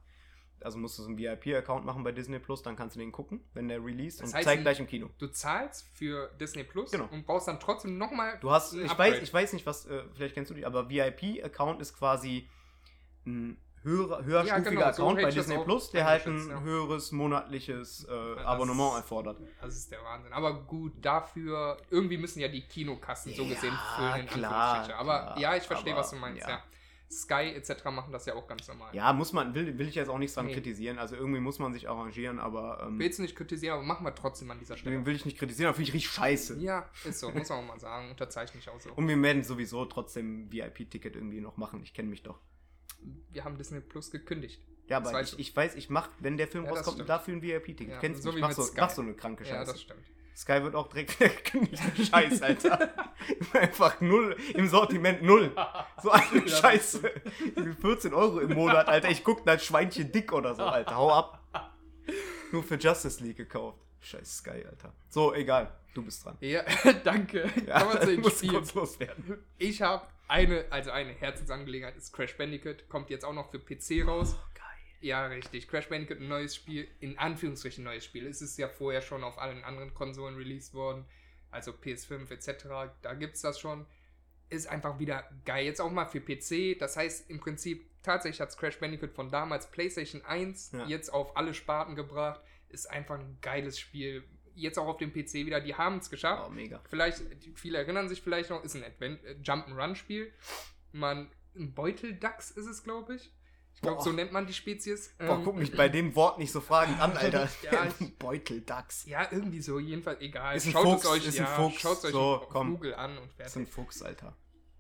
[0.65, 3.41] Also musst du so einen VIP-Account machen bei Disney Plus, dann kannst du den gucken,
[3.55, 5.09] wenn der release Das und heißt, zeigt gleich im Kino.
[5.19, 7.09] Du zahlst für Disney Plus Genau.
[7.11, 8.39] und brauchst dann trotzdem nochmal.
[8.41, 9.13] Du hast, ich Upgrade.
[9.15, 12.49] weiß, ich weiß nicht, was, äh, vielleicht kennst du die, aber VIP-Account ist quasi
[13.27, 16.61] ein höherer, höherstufiger genau, so Account hätte bei Disney Plus, der halt ein ja.
[16.61, 19.39] höheres monatliches äh, das- Abonnement erfordert.
[19.61, 20.33] Das ist der Wahnsinn.
[20.33, 24.91] Aber gut, dafür, irgendwie müssen ja die Kinokassen so Ja, gesehen füllen, in klar.
[24.95, 26.63] Aber klar, ja, ich verstehe, aber, was du meinst, ja.
[27.11, 27.17] Ja.
[27.17, 27.85] Sky etc.
[27.87, 28.95] machen das ja auch ganz normal.
[28.95, 30.55] Ja, muss man, will, will ich jetzt auch nichts dran Nee.
[30.55, 30.99] kritisieren.
[30.99, 34.15] Also irgendwie muss man sich arrangieren, aber ähm, Willst du nicht kritisieren, aber machen wir
[34.15, 34.97] trotzdem an dieser Stelle.
[34.97, 36.59] den will ich nicht kritisieren, aber finde ich richtig scheiße.
[36.61, 38.11] Ja, ist so, muss man auch mal sagen.
[38.11, 38.93] Unterzeichne ich auch so.
[38.93, 41.83] Und wir werden sowieso trotzdem ein VIP-Ticket irgendwie noch machen.
[41.83, 42.39] Ich kenne mich doch.
[43.33, 44.61] Wir haben Disney Plus gekündigt.
[44.87, 45.37] Ja, aber ich, du.
[45.39, 47.89] ich weiß, ich mach, wenn der Film Ja, rauskommt, dafür ein VIP-Ticket.
[47.89, 49.73] Ja, du kennst so mich, mach so, mach so eine kranke Ja, Scheiße.
[49.73, 50.05] das stimmt.
[50.37, 51.83] Sky wird auch direkt gekündigt.
[52.11, 52.93] Scheiß, Alter.
[53.53, 55.55] Einfach null, im Sortiment null.
[56.03, 57.11] So eine Scheiße.
[57.81, 59.11] 14 Euro im Monat, Alter.
[59.11, 60.97] Ich guck da ein Schweinchen dick oder so, Alter.
[60.97, 61.43] Hau ab.
[62.53, 63.79] Nur für Justice League gekauft.
[64.01, 64.93] Scheiß Sky, Alter.
[65.09, 65.73] So, egal.
[65.93, 66.37] Du bist dran.
[66.41, 66.63] Ja,
[67.05, 67.51] danke.
[67.67, 68.55] Ja, Kommen wir zu den muss Spielen.
[68.55, 69.45] kurz loswerden.
[69.59, 72.89] Ich habe eine, also eine Herzensangelegenheit ist Crash Bandicoot.
[72.89, 74.37] Kommt jetzt auch noch für PC raus.
[74.39, 74.70] Oh, geil.
[75.01, 75.67] Ja, richtig.
[75.69, 78.27] Crash Bandicoot, ein neues Spiel, in Anführungsstrichen neues Spiel.
[78.27, 81.07] Es ist ja vorher schon auf allen anderen Konsolen released worden,
[81.51, 82.93] also PS5 etc.
[83.03, 83.87] Da gibt es das schon.
[84.51, 85.65] Ist einfach wieder geil.
[85.65, 86.79] Jetzt auch mal für PC.
[86.79, 90.87] Das heißt im Prinzip, tatsächlich hat Crash Bandicoot von damals PlayStation 1 Ja.
[90.87, 92.41] jetzt auf alle Sparten gebracht.
[92.69, 94.25] Ist einfach ein geiles Spiel.
[94.55, 95.61] Jetzt auch auf dem PC wieder.
[95.61, 96.45] Die haben es geschafft.
[96.47, 96.81] Oh, mega.
[96.91, 97.23] Vielleicht,
[97.55, 100.33] viele erinnern sich vielleicht noch, ist ein Advent äh, Jump'n'Run-Spiel.
[100.93, 103.33] Man, ein Beuteldachs ist es, glaube ich.
[103.83, 104.03] Boah.
[104.03, 105.15] so nennt man die Spezies.
[105.19, 107.49] Boah, Ähm, guck mich bei dem Wort nicht so fragend an, Alter.
[107.71, 109.07] Ja, ich- Beuteldachs.
[109.07, 110.57] Ja, irgendwie so, jedenfalls egal.
[110.57, 111.81] Ist ein schaut Fuchs, es euch, ist ein ja, Fuchs.
[111.81, 112.71] schaut es euch So, auf komm.
[112.75, 113.75] Google an und Das ist ein fertig.
[113.75, 114.37] Fuchs, Alter.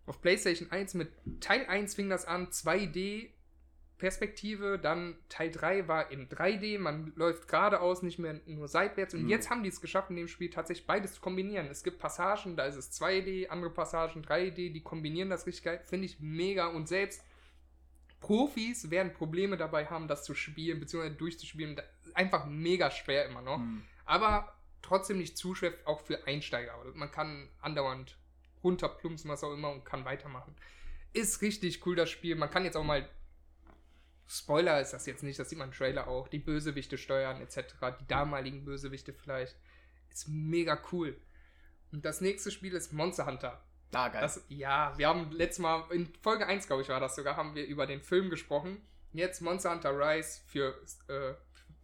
[0.07, 3.31] Auf PlayStation 1 mit Teil 1 fing das an, 2D
[3.97, 9.13] Perspektive, dann Teil 3 war in 3D, man läuft geradeaus, nicht mehr nur seitwärts.
[9.13, 9.29] Und Mhm.
[9.29, 11.67] jetzt haben die es geschafft, in dem Spiel tatsächlich beides zu kombinieren.
[11.67, 15.83] Es gibt Passagen, da ist es 2D, andere Passagen 3D, die kombinieren das richtig geil.
[15.85, 16.69] Finde ich mega.
[16.69, 17.23] Und selbst
[18.21, 21.81] Profis werden Probleme dabei haben, das zu spielen, beziehungsweise durchzuspielen.
[22.15, 23.59] Einfach mega schwer immer noch.
[23.59, 23.83] Hm.
[24.05, 26.75] Aber trotzdem nicht zu schwer, auch für Einsteiger.
[26.95, 28.17] Man kann andauernd
[28.63, 30.55] runterplumpsen, was auch immer, und kann weitermachen.
[31.13, 32.37] Ist richtig cool, das Spiel.
[32.37, 33.09] Man kann jetzt auch mal.
[34.29, 36.29] Spoiler ist das jetzt nicht, das sieht man im Trailer auch.
[36.29, 37.75] Die Bösewichte steuern, etc.
[38.01, 39.57] Die damaligen Bösewichte vielleicht.
[40.09, 41.21] Ist mega cool.
[41.91, 43.61] Und das nächste Spiel ist Monster Hunter.
[43.93, 44.21] Ah, geil.
[44.21, 47.55] Das, ja, wir haben letztes Mal, in Folge 1, glaube ich, war das sogar, haben
[47.55, 48.81] wir über den Film gesprochen.
[49.13, 51.35] Jetzt Monster Hunter Rise für äh,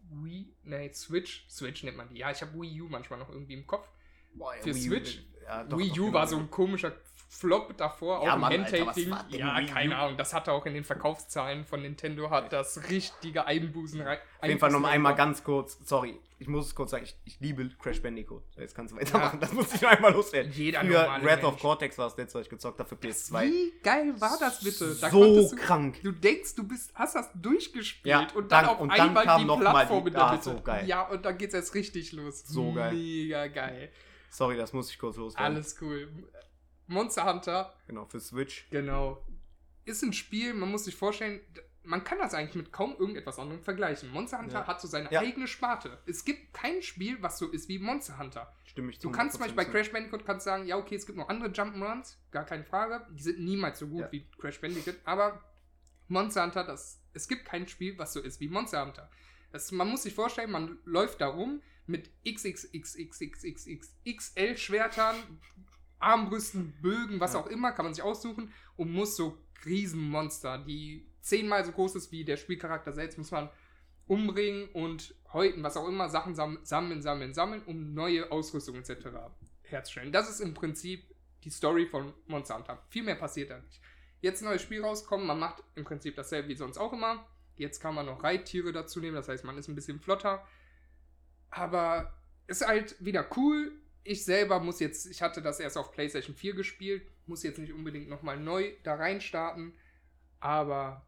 [0.09, 1.45] Wii, nee, Switch.
[1.49, 2.17] Switch nennt man die.
[2.17, 3.89] Ja, ich habe Wii U manchmal noch irgendwie im Kopf.
[4.33, 5.23] Boah, ja, für Wii U, Switch?
[5.43, 6.93] Ja, doch, Wii U war so ein komischer
[7.29, 9.13] Flop davor, Ja, auch Mann, im Handheld-Ding.
[9.29, 10.15] Ja, keine Ahnung.
[10.17, 14.17] Das hatte auch in den Verkaufszahlen von Nintendo, hat das richtige Einbußen rein.
[14.39, 17.39] Auf jeden Fall noch einmal ganz kurz, sorry, ich muss es kurz sagen, ich, ich
[17.41, 18.43] liebe Crash Bandicoot.
[18.55, 20.51] Jetzt kannst du weitermachen, das muss ich noch einmal loswerden.
[20.53, 21.61] Jeder Früher Wrath of Mensch.
[21.61, 23.41] Cortex war das letzte, was ich gezockt habe für PS2.
[23.43, 24.95] Wie geil war das bitte?
[24.95, 25.99] Da so du, krank.
[26.03, 29.25] Du denkst, du bist, hast das durchgespielt Ja, und dann dann- auf und dann einmal
[29.25, 30.87] kam die noch mal Plattform die- in der ah, so geil.
[30.87, 32.43] Ja, und dann geht's erst richtig los.
[32.47, 32.93] So geil.
[32.93, 33.91] Mega geil.
[34.29, 35.55] Sorry, das muss ich kurz loswerden.
[35.55, 36.07] Alles cool.
[36.87, 38.67] Monster Hunter, Genau, für Switch.
[38.69, 39.25] genau.
[39.85, 41.39] Ist ein Spiel, man muss sich vorstellen,
[41.83, 44.11] man kann das eigentlich mit kaum irgendetwas anderem vergleichen.
[44.11, 44.67] Monster Hunter Ja.
[44.67, 45.21] hat so seine Ja.
[45.21, 45.97] eigene Sparte.
[46.05, 48.53] Es gibt kein Spiel, was so ist wie Monster Hunter.
[48.65, 49.79] Stimme ich Du zu kannst zum 100% Beispiel bei.
[49.79, 53.07] Crash Bandicoot kannst sagen, ja, okay, es gibt noch andere Jump'n'Runs, gar keine Frage.
[53.15, 54.11] Die sind niemals so gut Ja.
[54.11, 55.41] wie Crash Bandicoot, aber
[56.09, 59.09] Monster Hunter, das, es gibt kein Spiel, was so ist wie Monster Hunter.
[59.53, 65.15] Das, man muss sich vorstellen, man läuft da rum mit XXXXXXL-Schwertern,
[65.99, 67.39] Armbrüsten, Bögen, was Ja.
[67.39, 72.11] auch immer, kann man sich aussuchen und muss so Riesenmonster, die zehnmal so groß ist
[72.11, 73.49] wie der Spielcharakter selbst, muss man
[74.05, 79.07] umbringen und häuten, was auch immer, Sachen sam- sammeln, sammeln, sammeln, um neue Ausrüstung etc.
[79.63, 80.11] herzustellen.
[80.13, 81.03] Das ist im Prinzip
[81.43, 82.81] die Story von Monster Hunter.
[82.89, 83.81] Viel mehr passiert da nicht.
[84.21, 87.27] Jetzt ein neues Spiel rauskommen, man macht im Prinzip dasselbe wie sonst auch immer.
[87.57, 90.45] Jetzt kann man noch Reittiere dazu nehmen, das heißt, man ist ein bisschen flotter.
[91.49, 92.13] Aber
[92.47, 93.71] ist halt wieder cool.
[94.07, 97.73] Ich selber muss jetzt, ich hatte das erst auf PlayStation 4 gespielt, muss jetzt nicht
[97.73, 99.73] unbedingt nochmal neu da reinstarten.
[100.39, 101.05] Aber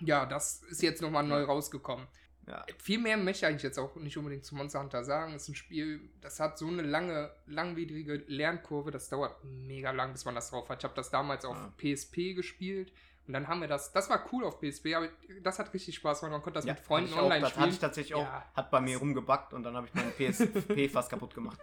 [0.00, 2.08] ja, das ist jetzt nochmal neu rausgekommen.
[2.46, 2.66] Ja.
[2.78, 5.34] Viel mehr möchte ich eigentlich jetzt auch nicht unbedingt zu Monster Hunter sagen.
[5.34, 10.12] Es ist ein Spiel, das hat so eine lange, langwierige Lernkurve, das dauert mega lang,
[10.12, 10.80] bis man das drauf hat.
[10.80, 11.72] Ich habe das damals auf Ja.
[11.78, 12.92] PSP gespielt
[13.26, 15.08] und dann haben wir das, das war cool auf PSP, aber
[15.42, 16.32] das hat richtig Spaß gemacht.
[16.32, 17.62] Man konnte das Ja, mit Freunden auch, online das spielen.
[17.62, 18.50] hatte ich tatsächlich auch, Ja.
[18.54, 21.58] hat bei mir rumgebackt und dann habe ich meinen PSP fast kaputt gemacht.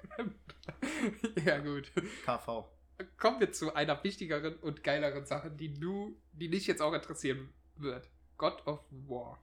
[1.45, 1.91] ja, gut.
[2.25, 2.65] KV.
[3.17, 7.49] Kommen wir zu einer wichtigeren und geileren Sache, die du, die dich jetzt auch interessieren
[7.77, 8.09] wird.
[8.37, 9.39] God of War.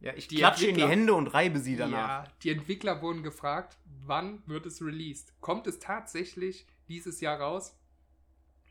[0.00, 2.24] Ja, ich Die klatsche in die Hände und reibe sie danach.
[2.26, 5.32] Ja, die Entwickler wurden gefragt, wann wird es released?
[5.40, 7.78] Kommt es tatsächlich dieses Jahr raus?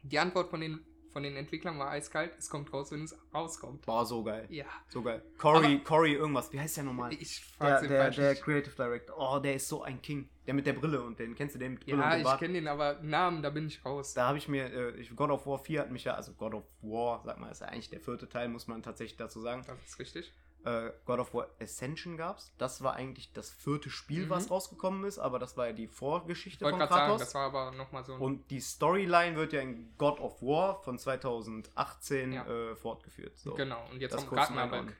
[0.04, 3.86] Die Antwort von den, von den Entwicklern war eiskalt, es kommt raus, wenn es rauskommt.
[3.86, 4.46] Boah, so geil.
[4.50, 5.22] Ja, So geil.
[5.38, 7.14] Cory, Cory irgendwas, wie heißt der nochmal?
[7.14, 8.44] ich Der, frag's den der, falsch der nicht.
[8.44, 9.16] Creative Director.
[9.18, 10.30] Oh, der ist so ein King.
[10.48, 12.54] Der mit der Brille und den kennst du den mit Brille und Ja, ich kenne
[12.56, 14.14] den, aber Namen, da bin ich raus.
[14.14, 16.54] Da habe ich mir, äh, ich, God of War 4 hat mich ja, also God
[16.56, 19.64] of War, sag mal, ist ja eigentlich der vierte Teil, muss man tatsächlich dazu sagen.
[19.68, 20.34] Das ist richtig.
[20.64, 22.52] Äh, God of War Ascension gab's.
[22.58, 24.30] Das war eigentlich das vierte Spiel, Mhm.
[24.30, 27.20] was rausgekommen ist, aber das war ja die Vorgeschichte von gerade sagen, Kratos.
[27.22, 31.00] das war aber nochmal so und die Storyline wird ja in God of War von
[31.00, 32.46] 2018 Ja.
[32.46, 33.38] äh, fortgeführt.
[33.38, 33.54] So.
[33.56, 34.96] genau, und jetzt Das kommt Ragnarök.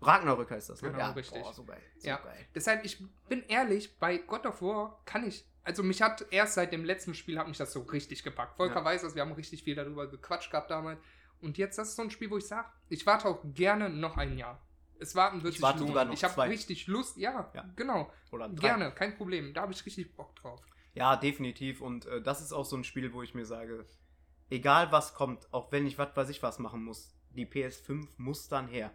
[0.00, 0.88] Ragnarök heißt das, ne?
[0.90, 1.42] Genau, ja, richtig.
[1.42, 1.80] Boah, so geil.
[1.98, 2.16] So Ja.
[2.18, 2.46] geil.
[2.54, 5.44] Deshalb, ich bin ehrlich, bei God of War kann ich.
[5.62, 8.56] Also mich hat erst seit dem letzten Spiel hat mich das so richtig gepackt.
[8.58, 8.84] Volker Ja.
[8.84, 11.00] weiß das, wir haben richtig viel darüber gequatscht gehabt damals.
[11.40, 14.16] Und jetzt, das ist so ein Spiel, wo ich sage, ich warte auch gerne noch
[14.18, 14.60] ein Jahr.
[14.98, 15.88] Es warten wird Ich sich lohnen.
[15.88, 17.64] sogar noch ich habe richtig Lust, ja, Ja.
[17.76, 18.10] genau.
[18.56, 19.52] Gerne, kein Problem.
[19.54, 20.60] Da habe ich richtig Bock drauf.
[20.94, 21.80] Ja, definitiv.
[21.80, 23.84] Und äh, das ist auch so ein Spiel, wo ich mir sage,
[24.50, 28.48] egal was kommt, auch wenn ich was weiß ich was machen muss, die PS5 muss
[28.48, 28.92] dann her.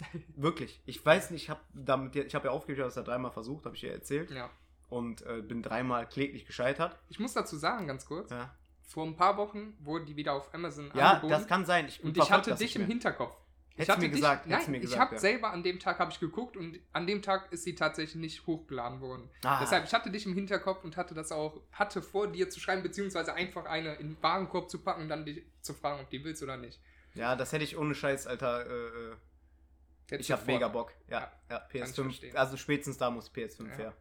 [0.36, 0.82] Wirklich.
[0.84, 3.76] Ich weiß nicht, ich habe damit, ich habe ja aufgegeben, es ja dreimal versucht, habe
[3.76, 4.30] ich ja erzählt.
[4.30, 4.50] Ja.
[4.88, 6.98] Und äh, bin dreimal kläglich gescheitert.
[7.08, 8.54] Ich muss dazu sagen, ganz kurz, Ja,
[8.86, 11.32] vor ein paar Wochen wurde die wieder auf Amazon ja angeboten.
[11.32, 11.86] das kann sein.
[11.88, 12.84] Ich und ich hatte dich im.
[12.86, 13.34] Hinterkopf.
[13.74, 15.20] Ich Hättest du hatte mir dich, gesagt, nein, hättest du mir ich gesagt, habe ja.
[15.20, 18.46] selber an dem Tag habe ich geguckt und an dem Tag ist sie tatsächlich nicht
[18.46, 19.30] hochgeladen worden.
[19.44, 19.60] Ah.
[19.60, 22.82] Deshalb, ich hatte dich im Hinterkopf und hatte das auch, hatte vor dir zu schreiben,
[22.82, 26.22] beziehungsweise einfach eine in den Warenkorb zu packen und dann dich zu fragen, ob die
[26.22, 26.80] willst oder nicht.
[27.14, 28.66] Ja, das hätte ich ohne Scheiß, Alter.
[28.66, 30.92] Äh, äh, ich habe mega Bock.
[31.08, 32.02] Ja, ja, ich PS5.
[32.02, 32.36] verstehen.
[32.36, 33.76] Also spätestens da muss PS5 Ja.
[33.76, 33.96] her.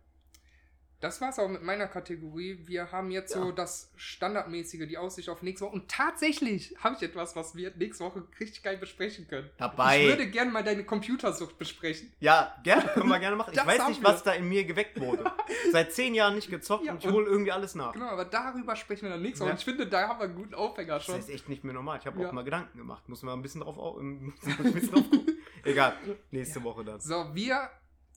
[1.01, 2.59] Das war's auch mit meiner Kategorie.
[2.65, 3.41] Wir haben jetzt Ja.
[3.41, 5.73] so das standardmäßige, die Aussicht auf nächste Woche.
[5.73, 9.49] Und tatsächlich habe ich etwas, was wir nächste Woche richtig geil besprechen können.
[9.57, 10.01] Dabei.
[10.03, 12.13] Ich würde gerne mal deine Computersucht besprechen.
[12.19, 13.49] Ja, gerne, können wir gerne machen.
[13.51, 14.09] Ich Das weiß nicht, wir.
[14.09, 15.23] was da in mir geweckt wurde.
[15.71, 17.93] Seit zehn Jahren nicht gezockt Ja, und ich hole irgendwie alles nach.
[17.93, 19.49] Genau, aber darüber sprechen wir dann nächste Woche.
[19.49, 19.53] Ja.
[19.53, 21.17] Und ich finde, da haben wir einen guten Aufhänger Das schon.
[21.17, 21.97] ist echt nicht mehr normal.
[21.99, 23.09] Ich habe auch mal Gedanken gemacht.
[23.09, 24.33] Muss man ein bisschen drauf, ein
[24.71, 25.37] bisschen drauf gucken.
[25.63, 25.95] Egal,
[26.31, 26.99] nächste Woche dann.
[26.99, 27.69] So, wir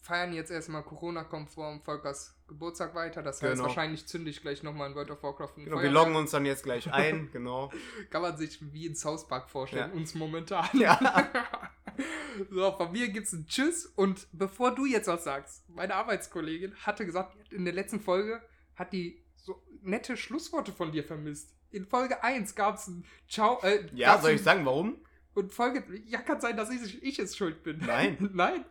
[0.05, 3.23] feiern jetzt erstmal Corona-konform Volkers Geburtstag weiter.
[3.23, 3.65] Das heißt, Genau.
[3.65, 6.63] wahrscheinlich zünde ich gleich nochmal in World of Warcraft Genau, wir loggen uns dann jetzt
[6.63, 7.73] gleich ein, genau.
[8.11, 9.97] Kann man sich wie in South Park vorstellen, Ja.
[9.97, 10.69] uns momentan.
[10.75, 11.01] Ja.
[12.51, 13.87] so, von mir gibt's ein Tschüss.
[13.87, 18.43] Und bevor du jetzt was sagst, meine Arbeitskollegin hatte gesagt, in der letzten Folge
[18.75, 21.55] hat die so nette Schlussworte von dir vermisst.
[21.71, 23.59] In Folge 1 gab's ein Ciao.
[23.63, 24.97] Äh, Ja, soll ich sagen, warum?
[25.35, 25.83] Und Folge.
[26.07, 27.79] Ja, kann sein, dass ich, ich es schuld bin.
[27.79, 28.17] Nein.
[28.35, 28.65] Nein.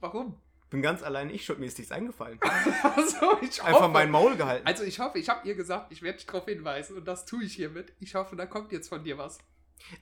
[0.00, 0.38] Warum?
[0.74, 2.40] Bin ganz allein ich schuld, mir ist nichts eingefallen.
[2.82, 4.66] Also, ich Einfach hoffe, mein Maul gehalten.
[4.66, 7.44] Also ich hoffe, ich habe ihr gesagt, ich werde dich darauf hinweisen und das tue
[7.44, 7.92] ich hiermit.
[8.00, 9.38] Ich hoffe, da kommt jetzt von dir was.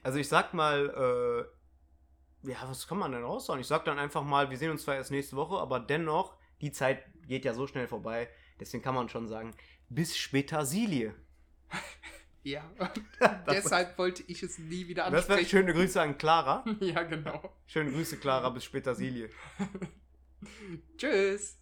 [0.01, 1.47] Also ich sag mal,
[2.43, 3.59] äh, ja, was kann man denn raushauen?
[3.59, 6.71] Ich sag dann einfach mal, wir sehen uns zwar erst nächste Woche, aber dennoch, die
[6.71, 8.27] Zeit geht ja so schnell vorbei.
[8.59, 9.51] Deswegen kann man schon sagen,
[9.89, 11.13] bis später Silie.
[12.45, 12.69] Ja.
[13.47, 15.49] Deshalb wollte ich es nie wieder das wäre ansprechen.
[15.49, 16.65] schöne Grüße an Clara.
[16.81, 17.55] ja, genau.
[17.65, 19.29] Schöne Grüße, Clara, bis später Silie.
[20.97, 21.51] Tschüss.